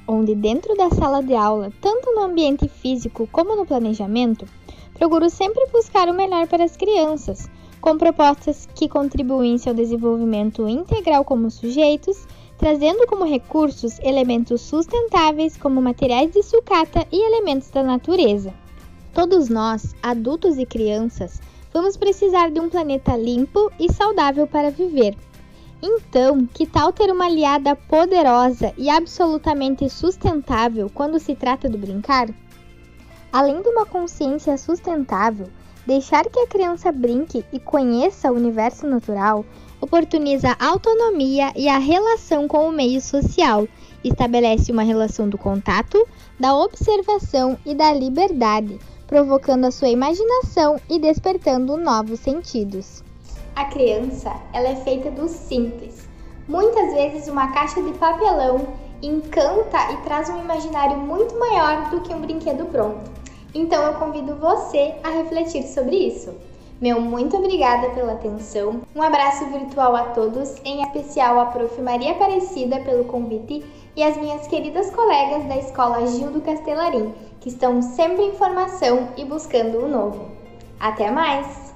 Onde 0.07 0.33
dentro 0.33 0.75
da 0.75 0.89
sala 0.89 1.21
de 1.21 1.35
aula, 1.35 1.71
tanto 1.79 2.11
no 2.13 2.23
ambiente 2.23 2.67
físico 2.67 3.29
como 3.31 3.55
no 3.55 3.65
planejamento, 3.65 4.45
procuro 4.95 5.29
sempre 5.29 5.67
buscar 5.71 6.09
o 6.09 6.13
melhor 6.13 6.47
para 6.47 6.63
as 6.63 6.75
crianças, 6.75 7.49
com 7.79 7.97
propostas 7.97 8.67
que 8.75 8.89
contribuem 8.89 9.57
seu 9.57 9.73
desenvolvimento 9.73 10.67
integral 10.67 11.23
como 11.23 11.49
sujeitos, 11.49 12.27
trazendo 12.57 13.07
como 13.07 13.23
recursos 13.23 13.99
elementos 13.99 14.61
sustentáveis 14.61 15.57
como 15.57 15.81
materiais 15.81 16.31
de 16.31 16.43
sucata 16.43 17.07
e 17.11 17.19
elementos 17.19 17.69
da 17.69 17.81
natureza. 17.81 18.53
Todos 19.13 19.49
nós, 19.49 19.95
adultos 20.01 20.57
e 20.57 20.65
crianças, 20.65 21.41
vamos 21.73 21.97
precisar 21.97 22.49
de 22.49 22.59
um 22.59 22.69
planeta 22.69 23.15
limpo 23.15 23.71
e 23.79 23.91
saudável 23.91 24.47
para 24.47 24.71
viver. 24.71 25.17
Então, 25.81 26.45
que 26.45 26.65
tal 26.65 26.93
ter 26.93 27.11
uma 27.11 27.25
aliada 27.25 27.75
poderosa 27.75 28.73
e 28.77 28.89
absolutamente 28.89 29.89
sustentável 29.89 30.89
quando 30.93 31.19
se 31.19 31.35
trata 31.35 31.67
do 31.67 31.77
brincar? 31.77 32.29
Além 33.33 33.61
de 33.61 33.69
uma 33.69 33.85
consciência 33.85 34.57
sustentável, 34.57 35.47
Deixar 35.85 36.29
que 36.29 36.39
a 36.39 36.47
criança 36.47 36.91
brinque 36.91 37.43
e 37.51 37.59
conheça 37.59 38.31
o 38.31 38.35
universo 38.35 38.85
natural 38.85 39.43
oportuniza 39.79 40.55
a 40.59 40.67
autonomia 40.67 41.51
e 41.55 41.67
a 41.67 41.79
relação 41.79 42.47
com 42.47 42.69
o 42.69 42.71
meio 42.71 43.01
social, 43.01 43.67
estabelece 44.03 44.71
uma 44.71 44.83
relação 44.83 45.27
do 45.27 45.39
contato, 45.39 46.07
da 46.39 46.55
observação 46.55 47.57
e 47.65 47.73
da 47.73 47.91
liberdade, 47.91 48.79
provocando 49.11 49.65
a 49.65 49.71
sua 49.71 49.89
imaginação 49.89 50.79
e 50.89 50.97
despertando 50.97 51.75
novos 51.75 52.21
sentidos. 52.21 53.03
A 53.57 53.65
criança, 53.65 54.33
ela 54.53 54.69
é 54.69 54.75
feita 54.77 55.11
do 55.11 55.27
simples. 55.27 56.07
Muitas 56.47 56.93
vezes 56.93 57.27
uma 57.27 57.51
caixa 57.51 57.83
de 57.83 57.91
papelão 57.97 58.65
encanta 59.01 59.91
e 59.91 59.97
traz 60.05 60.29
um 60.29 60.39
imaginário 60.39 60.97
muito 60.97 61.37
maior 61.37 61.89
do 61.89 61.99
que 61.99 62.13
um 62.13 62.21
brinquedo 62.21 62.65
pronto. 62.67 63.11
Então 63.53 63.83
eu 63.83 63.95
convido 63.95 64.33
você 64.37 64.95
a 65.03 65.09
refletir 65.09 65.63
sobre 65.63 65.97
isso. 65.97 66.33
Meu 66.79 67.01
muito 67.01 67.35
obrigada 67.35 67.89
pela 67.89 68.13
atenção. 68.13 68.81
Um 68.95 69.01
abraço 69.01 69.45
virtual 69.47 69.93
a 69.93 70.03
todos, 70.05 70.55
em 70.63 70.81
especial 70.83 71.37
a 71.37 71.47
Prof. 71.47 71.81
Maria 71.81 72.13
Aparecida 72.13 72.79
pelo 72.79 73.03
convite 73.03 73.61
e 73.95 74.03
as 74.03 74.17
minhas 74.17 74.47
queridas 74.47 74.89
colegas 74.91 75.47
da 75.47 75.57
Escola 75.57 76.05
Gildo 76.07 76.41
Castelarim, 76.41 77.13
que 77.39 77.49
estão 77.49 77.81
sempre 77.81 78.23
em 78.23 78.33
formação 78.33 79.09
e 79.17 79.25
buscando 79.25 79.79
o 79.79 79.87
novo. 79.87 80.31
Até 80.79 81.11
mais! 81.11 81.73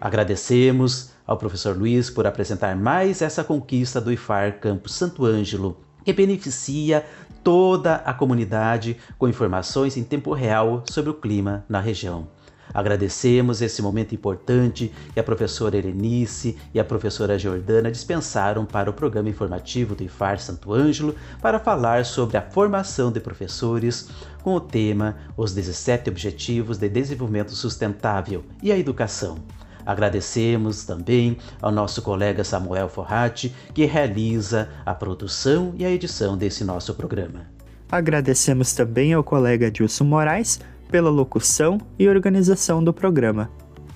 Agradecemos 0.00 1.12
ao 1.26 1.36
professor 1.36 1.76
Luiz 1.76 2.10
por 2.10 2.26
apresentar 2.26 2.74
mais 2.76 3.22
essa 3.22 3.44
conquista 3.44 4.00
do 4.00 4.12
IFAR 4.12 4.58
Campo 4.58 4.88
Santo 4.88 5.24
Ângelo, 5.24 5.76
que 6.04 6.12
beneficia 6.12 7.06
toda 7.42 7.96
a 7.96 8.12
comunidade 8.12 8.96
com 9.18 9.28
informações 9.28 9.96
em 9.96 10.02
tempo 10.02 10.32
real 10.32 10.82
sobre 10.90 11.10
o 11.10 11.14
clima 11.14 11.64
na 11.68 11.80
região. 11.80 12.26
Agradecemos 12.72 13.60
esse 13.60 13.82
momento 13.82 14.14
importante 14.14 14.92
que 15.12 15.20
a 15.20 15.22
professora 15.22 15.76
Erenice 15.76 16.56
e 16.72 16.80
a 16.80 16.84
professora 16.84 17.38
Jordana 17.38 17.90
dispensaram 17.90 18.64
para 18.64 18.88
o 18.88 18.92
programa 18.92 19.28
informativo 19.28 19.94
do 19.94 20.02
IFAR 20.02 20.38
Santo 20.38 20.72
Ângelo 20.72 21.14
para 21.40 21.58
falar 21.58 22.04
sobre 22.04 22.36
a 22.36 22.42
formação 22.42 23.12
de 23.12 23.20
professores 23.20 24.08
com 24.42 24.54
o 24.54 24.60
tema 24.60 25.16
Os 25.36 25.52
17 25.52 26.10
Objetivos 26.10 26.78
de 26.78 26.88
Desenvolvimento 26.88 27.52
Sustentável 27.52 28.44
e 28.62 28.72
a 28.72 28.78
Educação. 28.78 29.38
Agradecemos 29.84 30.84
também 30.84 31.36
ao 31.60 31.72
nosso 31.72 32.02
colega 32.02 32.44
Samuel 32.44 32.88
Forratti, 32.88 33.54
que 33.74 33.84
realiza 33.84 34.68
a 34.86 34.94
produção 34.94 35.74
e 35.76 35.84
a 35.84 35.90
edição 35.90 36.36
desse 36.36 36.64
nosso 36.64 36.94
programa. 36.94 37.46
Agradecemos 37.90 38.72
também 38.72 39.12
ao 39.12 39.22
colega 39.22 39.70
Dilson 39.70 40.04
Moraes 40.04 40.60
pela 40.92 41.08
locução 41.08 41.78
e 41.98 42.06
organização 42.06 42.84
do 42.84 42.92
programa. 42.92 43.50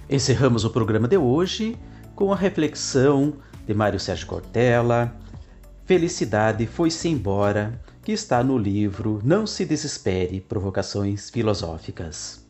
Encerramos 0.08 0.64
o 0.64 0.70
programa 0.70 1.06
de 1.06 1.18
hoje 1.18 1.76
com 2.14 2.32
a 2.32 2.36
reflexão 2.36 3.34
de 3.66 3.74
Mário 3.74 4.00
Sérgio 4.00 4.26
Cortella. 4.26 5.14
Felicidade 5.84 6.66
foi-se 6.66 7.06
embora, 7.06 7.78
que 8.02 8.12
está 8.12 8.42
no 8.42 8.56
livro 8.56 9.20
Não 9.22 9.46
se 9.46 9.66
desespere, 9.66 10.40
provocações 10.40 11.28
filosóficas. 11.28 12.42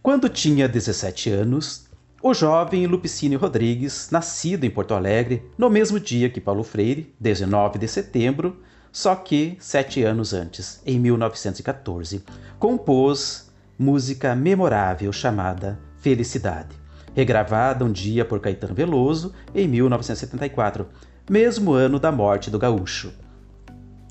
Quando 0.00 0.28
tinha 0.28 0.68
17 0.68 1.30
anos, 1.30 1.88
o 2.22 2.32
jovem 2.32 2.86
Lupicínio 2.86 3.40
Rodrigues, 3.40 4.10
nascido 4.12 4.62
em 4.62 4.70
Porto 4.70 4.94
Alegre 4.94 5.42
no 5.58 5.68
mesmo 5.68 5.98
dia 5.98 6.30
que 6.30 6.40
Paulo 6.40 6.62
Freire, 6.62 7.12
19 7.18 7.80
de 7.80 7.88
setembro, 7.88 8.60
só 8.92 9.14
que 9.14 9.56
sete 9.60 10.02
anos 10.02 10.34
antes, 10.34 10.82
em 10.84 10.98
1914, 10.98 12.24
compôs 12.58 13.50
música 13.78 14.34
memorável 14.34 15.12
chamada 15.12 15.78
Felicidade, 15.98 16.76
regravada 17.14 17.84
um 17.84 17.92
dia 17.92 18.24
por 18.24 18.40
Caetano 18.40 18.74
Veloso 18.74 19.32
em 19.54 19.68
1974, 19.68 20.88
mesmo 21.28 21.72
ano 21.72 21.98
da 21.98 22.10
morte 22.10 22.50
do 22.50 22.58
gaúcho. 22.58 23.12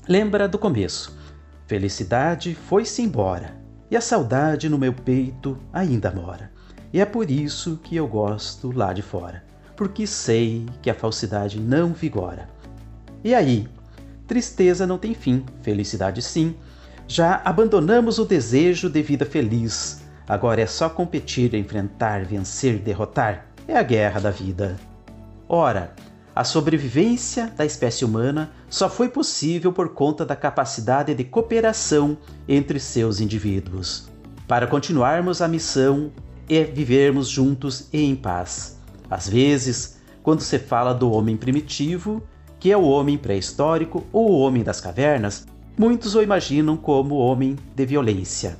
Lembra 0.08 0.48
do 0.48 0.58
começo? 0.58 1.16
Felicidade 1.66 2.54
foi-se 2.54 3.02
embora, 3.02 3.56
e 3.90 3.96
a 3.96 4.00
saudade 4.00 4.68
no 4.68 4.78
meu 4.78 4.92
peito 4.92 5.58
ainda 5.72 6.10
mora. 6.10 6.50
E 6.92 7.00
é 7.00 7.04
por 7.04 7.30
isso 7.30 7.78
que 7.82 7.94
eu 7.94 8.08
gosto 8.08 8.72
lá 8.72 8.92
de 8.92 9.02
fora, 9.02 9.44
porque 9.76 10.06
sei 10.06 10.66
que 10.82 10.90
a 10.90 10.94
falsidade 10.94 11.60
não 11.60 11.92
vigora. 11.92 12.48
E 13.22 13.34
aí? 13.34 13.68
Tristeza 14.30 14.86
não 14.86 14.96
tem 14.96 15.12
fim, 15.12 15.44
felicidade 15.60 16.22
sim. 16.22 16.54
Já 17.08 17.42
abandonamos 17.44 18.20
o 18.20 18.24
desejo 18.24 18.88
de 18.88 19.02
vida 19.02 19.26
feliz. 19.26 20.02
Agora 20.28 20.60
é 20.60 20.66
só 20.66 20.88
competir, 20.88 21.52
enfrentar, 21.52 22.24
vencer, 22.24 22.78
derrotar. 22.78 23.48
É 23.66 23.76
a 23.76 23.82
guerra 23.82 24.20
da 24.20 24.30
vida. 24.30 24.78
Ora, 25.48 25.96
a 26.32 26.44
sobrevivência 26.44 27.52
da 27.56 27.66
espécie 27.66 28.04
humana 28.04 28.52
só 28.68 28.88
foi 28.88 29.08
possível 29.08 29.72
por 29.72 29.94
conta 29.94 30.24
da 30.24 30.36
capacidade 30.36 31.12
de 31.12 31.24
cooperação 31.24 32.16
entre 32.46 32.78
seus 32.78 33.18
indivíduos. 33.18 34.08
Para 34.46 34.68
continuarmos 34.68 35.42
a 35.42 35.48
missão, 35.48 36.12
é 36.48 36.62
vivermos 36.62 37.26
juntos 37.26 37.88
e 37.92 38.04
em 38.04 38.14
paz. 38.14 38.78
Às 39.10 39.28
vezes, 39.28 39.98
quando 40.22 40.40
se 40.40 40.60
fala 40.60 40.94
do 40.94 41.10
homem 41.10 41.36
primitivo, 41.36 42.22
que 42.60 42.70
é 42.70 42.76
o 42.76 42.84
homem 42.84 43.16
pré-histórico 43.16 44.04
ou 44.12 44.30
o 44.30 44.38
homem 44.38 44.62
das 44.62 44.82
cavernas, 44.82 45.46
muitos 45.78 46.14
o 46.14 46.22
imaginam 46.22 46.76
como 46.76 47.16
homem 47.16 47.56
de 47.74 47.86
violência. 47.86 48.58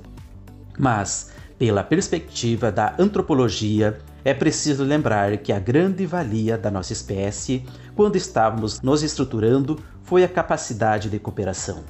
Mas, 0.79 1.33
pela 1.59 1.85
perspectiva 1.85 2.73
da 2.73 2.95
antropologia, 2.99 3.99
é 4.25 4.33
preciso 4.33 4.83
lembrar 4.83 5.37
que 5.37 5.53
a 5.53 5.59
grande 5.59 6.07
valia 6.07 6.57
da 6.57 6.71
nossa 6.71 6.95
espécie, 6.95 7.63
quando 7.95 8.17
estávamos 8.17 8.81
nos 8.81 9.03
estruturando, 9.03 9.79
foi 10.03 10.25
a 10.25 10.29
capacidade 10.29 11.11
de 11.11 11.19
cooperação. 11.19 11.85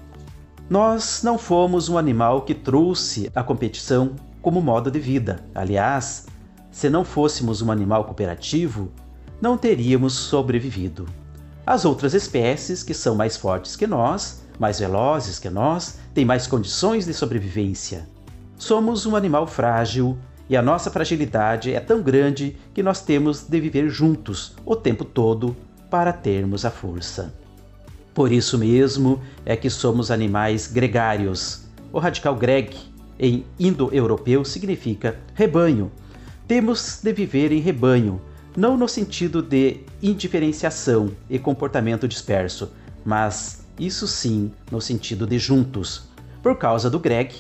Nós 0.69 1.23
não 1.23 1.39
fomos 1.39 1.89
um 1.89 1.97
animal 1.97 2.43
que 2.43 2.55
trouxe 2.55 3.31
a 3.35 3.43
competição 3.45 4.17
como 4.43 4.61
modo 4.61 4.91
de 4.91 4.99
vida. 4.99 5.45
Aliás, 5.55 6.27
se 6.73 6.91
não 6.91 7.05
fôssemos 7.05 7.63
um 7.63 7.71
animal 7.71 8.05
cooperativo, 8.05 8.91
não 9.41 9.57
teríamos 9.57 10.13
sobrevivido. 10.15 11.07
As 11.71 11.85
outras 11.85 12.15
espécies, 12.15 12.83
que 12.83 12.93
são 12.93 13.15
mais 13.15 13.37
fortes 13.37 13.77
que 13.77 13.87
nós, 13.87 14.43
mais 14.59 14.81
velozes 14.81 15.39
que 15.39 15.49
nós, 15.49 16.01
têm 16.13 16.25
mais 16.25 16.49
condições 16.49 17.07
de 17.07 17.15
sobrevivência. 17.15 18.09
Somos 18.59 19.07
um 19.07 19.15
animal 19.15 19.47
frágil 19.47 20.19
e 20.49 20.57
a 20.57 20.63
nossa 20.63 20.91
fragilidade 20.91 21.73
é 21.73 21.79
tão 21.79 22.03
grande 22.03 22.57
que 22.75 22.83
nós 22.83 23.03
temos 23.03 23.43
de 23.43 23.61
viver 23.61 23.89
juntos 23.89 24.57
o 24.67 24.75
tempo 24.75 25.05
todo 25.05 25.57
para 25.89 26.13
termos 26.13 26.65
a 26.65 26.73
força. 26.73 27.33
Por 28.13 28.33
isso 28.33 28.59
mesmo 28.59 29.23
é 29.47 29.55
que 29.55 29.71
somos 29.71 30.11
animais 30.11 30.67
gregários. 30.67 31.67
O 31.93 32.01
radical 32.01 32.35
greg 32.35 32.77
em 33.17 33.45
indo-europeu 33.61 34.45
significa 34.45 35.21
rebanho. 35.37 35.93
Temos 36.49 36.99
de 37.01 37.13
viver 37.13 37.53
em 37.53 37.61
rebanho, 37.61 38.21
não 38.57 38.77
no 38.77 38.89
sentido 38.89 39.43
de 39.43 39.81
indiferenciação 40.03 41.11
e 41.29 41.39
comportamento 41.39 42.09
disperso, 42.09 42.73
mas 43.05 43.65
isso 43.79 44.07
sim 44.07 44.53
no 44.71 44.81
sentido 44.81 45.27
de 45.27 45.39
juntos. 45.39 46.09
Por 46.43 46.57
causa 46.57 46.91
do 46.91 46.99
greg, 46.99 47.35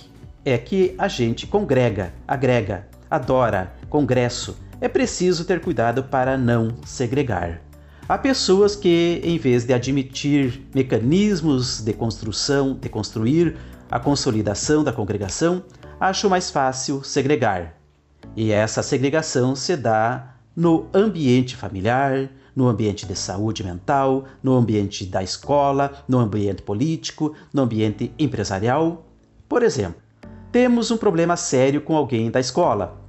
é 0.45 0.57
que 0.57 0.95
a 0.99 1.09
gente 1.09 1.47
congrega, 1.47 2.13
agrega, 2.27 2.87
adora, 3.11 3.75
congresso. 3.89 4.57
É 4.81 4.89
preciso 4.89 5.45
ter 5.45 5.61
cuidado 5.61 6.05
para 6.05 6.39
não 6.39 6.77
segregar. 6.85 7.61
Há 8.09 8.19
pessoas 8.19 8.75
que, 8.75 9.21
em 9.23 9.39
vez 9.39 9.65
de 9.65 9.73
admitir 9.73 10.67
mecanismos 10.75 11.81
de 11.81 11.93
construção, 11.93 12.75
de 12.75 12.89
construir 12.89 13.57
a 13.91 14.01
consolidação 14.01 14.83
da 14.83 14.93
congregação, 14.93 15.63
acho 16.01 16.29
mais 16.31 16.51
fácil 16.51 17.05
segregar. 17.05 17.77
E 18.35 18.51
essa 18.51 18.83
segregação 18.83 19.55
se 19.55 19.77
dá 19.77 20.35
no 20.61 20.91
ambiente 20.93 21.57
familiar, 21.57 22.29
no 22.55 22.69
ambiente 22.69 23.07
de 23.07 23.17
saúde 23.17 23.65
mental, 23.65 24.27
no 24.43 24.55
ambiente 24.55 25.07
da 25.07 25.23
escola, 25.23 26.05
no 26.07 26.19
ambiente 26.19 26.61
político, 26.61 27.35
no 27.51 27.63
ambiente 27.63 28.13
empresarial. 28.19 29.07
Por 29.49 29.63
exemplo, 29.63 30.03
temos 30.53 30.91
um 30.91 30.99
problema 30.99 31.35
sério 31.35 31.81
com 31.81 31.97
alguém 31.97 32.31
da 32.31 32.39
escola. 32.39 33.01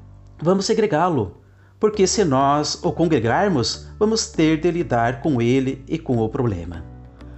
Vamos 0.42 0.64
segregá-lo, 0.64 1.42
porque 1.78 2.08
se 2.08 2.24
nós 2.24 2.80
o 2.86 2.94
congregarmos, 2.94 3.86
vamos 4.00 4.28
ter 4.28 4.62
de 4.62 4.72
lidar 4.72 5.20
com 5.20 5.42
ele 5.42 5.84
e 5.90 6.00
com 6.00 6.20
o 6.20 6.30
problema. 6.30 6.86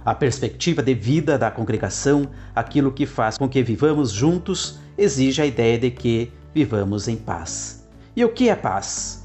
A 0.04 0.14
perspectiva 0.14 0.80
de 0.80 0.94
vida 0.94 1.36
da 1.36 1.50
congregação, 1.50 2.28
aquilo 2.54 2.92
que 2.92 3.04
faz 3.04 3.36
com 3.36 3.48
que 3.48 3.64
vivamos 3.64 4.12
juntos, 4.12 4.78
exige 4.96 5.42
a 5.42 5.46
ideia 5.46 5.76
de 5.76 5.90
que 5.90 6.30
vivamos 6.54 7.08
em 7.08 7.16
paz. 7.16 7.84
E 8.14 8.24
o 8.24 8.28
que 8.28 8.48
é 8.48 8.54
paz? 8.54 9.23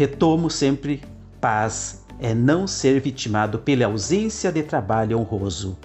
Retomo 0.00 0.48
sempre: 0.48 1.02
paz 1.42 2.06
é 2.18 2.32
não 2.32 2.66
ser 2.66 2.98
vitimado 3.02 3.58
pela 3.58 3.84
ausência 3.84 4.50
de 4.50 4.62
trabalho 4.62 5.18
honroso. 5.18 5.76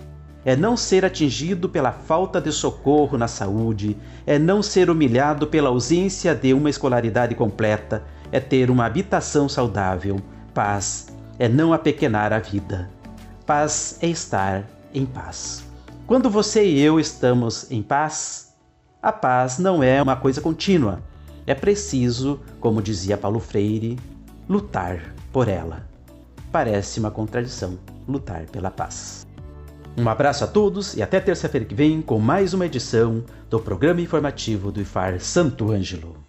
é 0.46 0.56
não 0.56 0.78
ser 0.78 1.04
atingido 1.04 1.68
pela 1.68 1.92
falta 1.92 2.40
de 2.40 2.50
socorro 2.50 3.18
na 3.18 3.28
saúde, 3.28 3.98
é 4.26 4.40
não 4.40 4.64
ser 4.64 4.90
humilhado 4.90 5.48
pela 5.48 5.68
ausência 5.68 6.34
de 6.34 6.54
uma 6.54 6.70
escolaridade 6.70 7.36
completa, 7.36 8.06
é 8.32 8.40
ter 8.40 8.72
uma 8.72 8.86
habitação 8.86 9.50
saudável. 9.50 10.22
Paz 10.54 11.08
é 11.38 11.50
não 11.50 11.74
apequenar 11.74 12.32
a 12.32 12.40
vida. 12.40 12.90
Paz 13.46 13.98
é 14.02 14.08
estar 14.08 14.64
em 14.94 15.06
paz. 15.06 15.62
Quando 16.08 16.30
você 16.30 16.64
e 16.64 16.80
eu 16.80 17.02
estamos 17.02 17.70
em 17.70 17.84
paz, 17.84 18.56
a 19.02 19.12
paz 19.12 19.60
não 19.60 19.84
é 19.84 20.02
uma 20.02 20.16
coisa 20.16 20.40
contínua. 20.40 21.02
É 21.48 21.54
preciso, 21.54 22.40
como 22.60 22.82
dizia 22.82 23.18
Paulo 23.18 23.40
Freire, 23.40 24.00
lutar 24.50 25.14
por 25.32 25.48
ela. 25.48 25.88
Parece 26.52 27.00
uma 27.00 27.12
contradição 27.12 27.78
lutar 28.08 28.46
pela 28.48 28.72
paz. 28.72 29.26
Um 29.98 30.10
abraço 30.10 30.44
a 30.44 30.48
todos 30.48 30.96
e 30.96 31.02
até 31.02 31.20
terça-feira 31.20 31.66
que 31.66 31.76
vem 31.76 32.02
com 32.02 32.20
mais 32.20 32.54
uma 32.54 32.66
edição 32.66 33.24
do 33.50 33.60
programa 33.60 34.02
informativo 34.02 34.72
do 34.72 34.82
IFAR 34.82 35.20
Santo 35.20 35.72
Ângelo. 35.72 36.25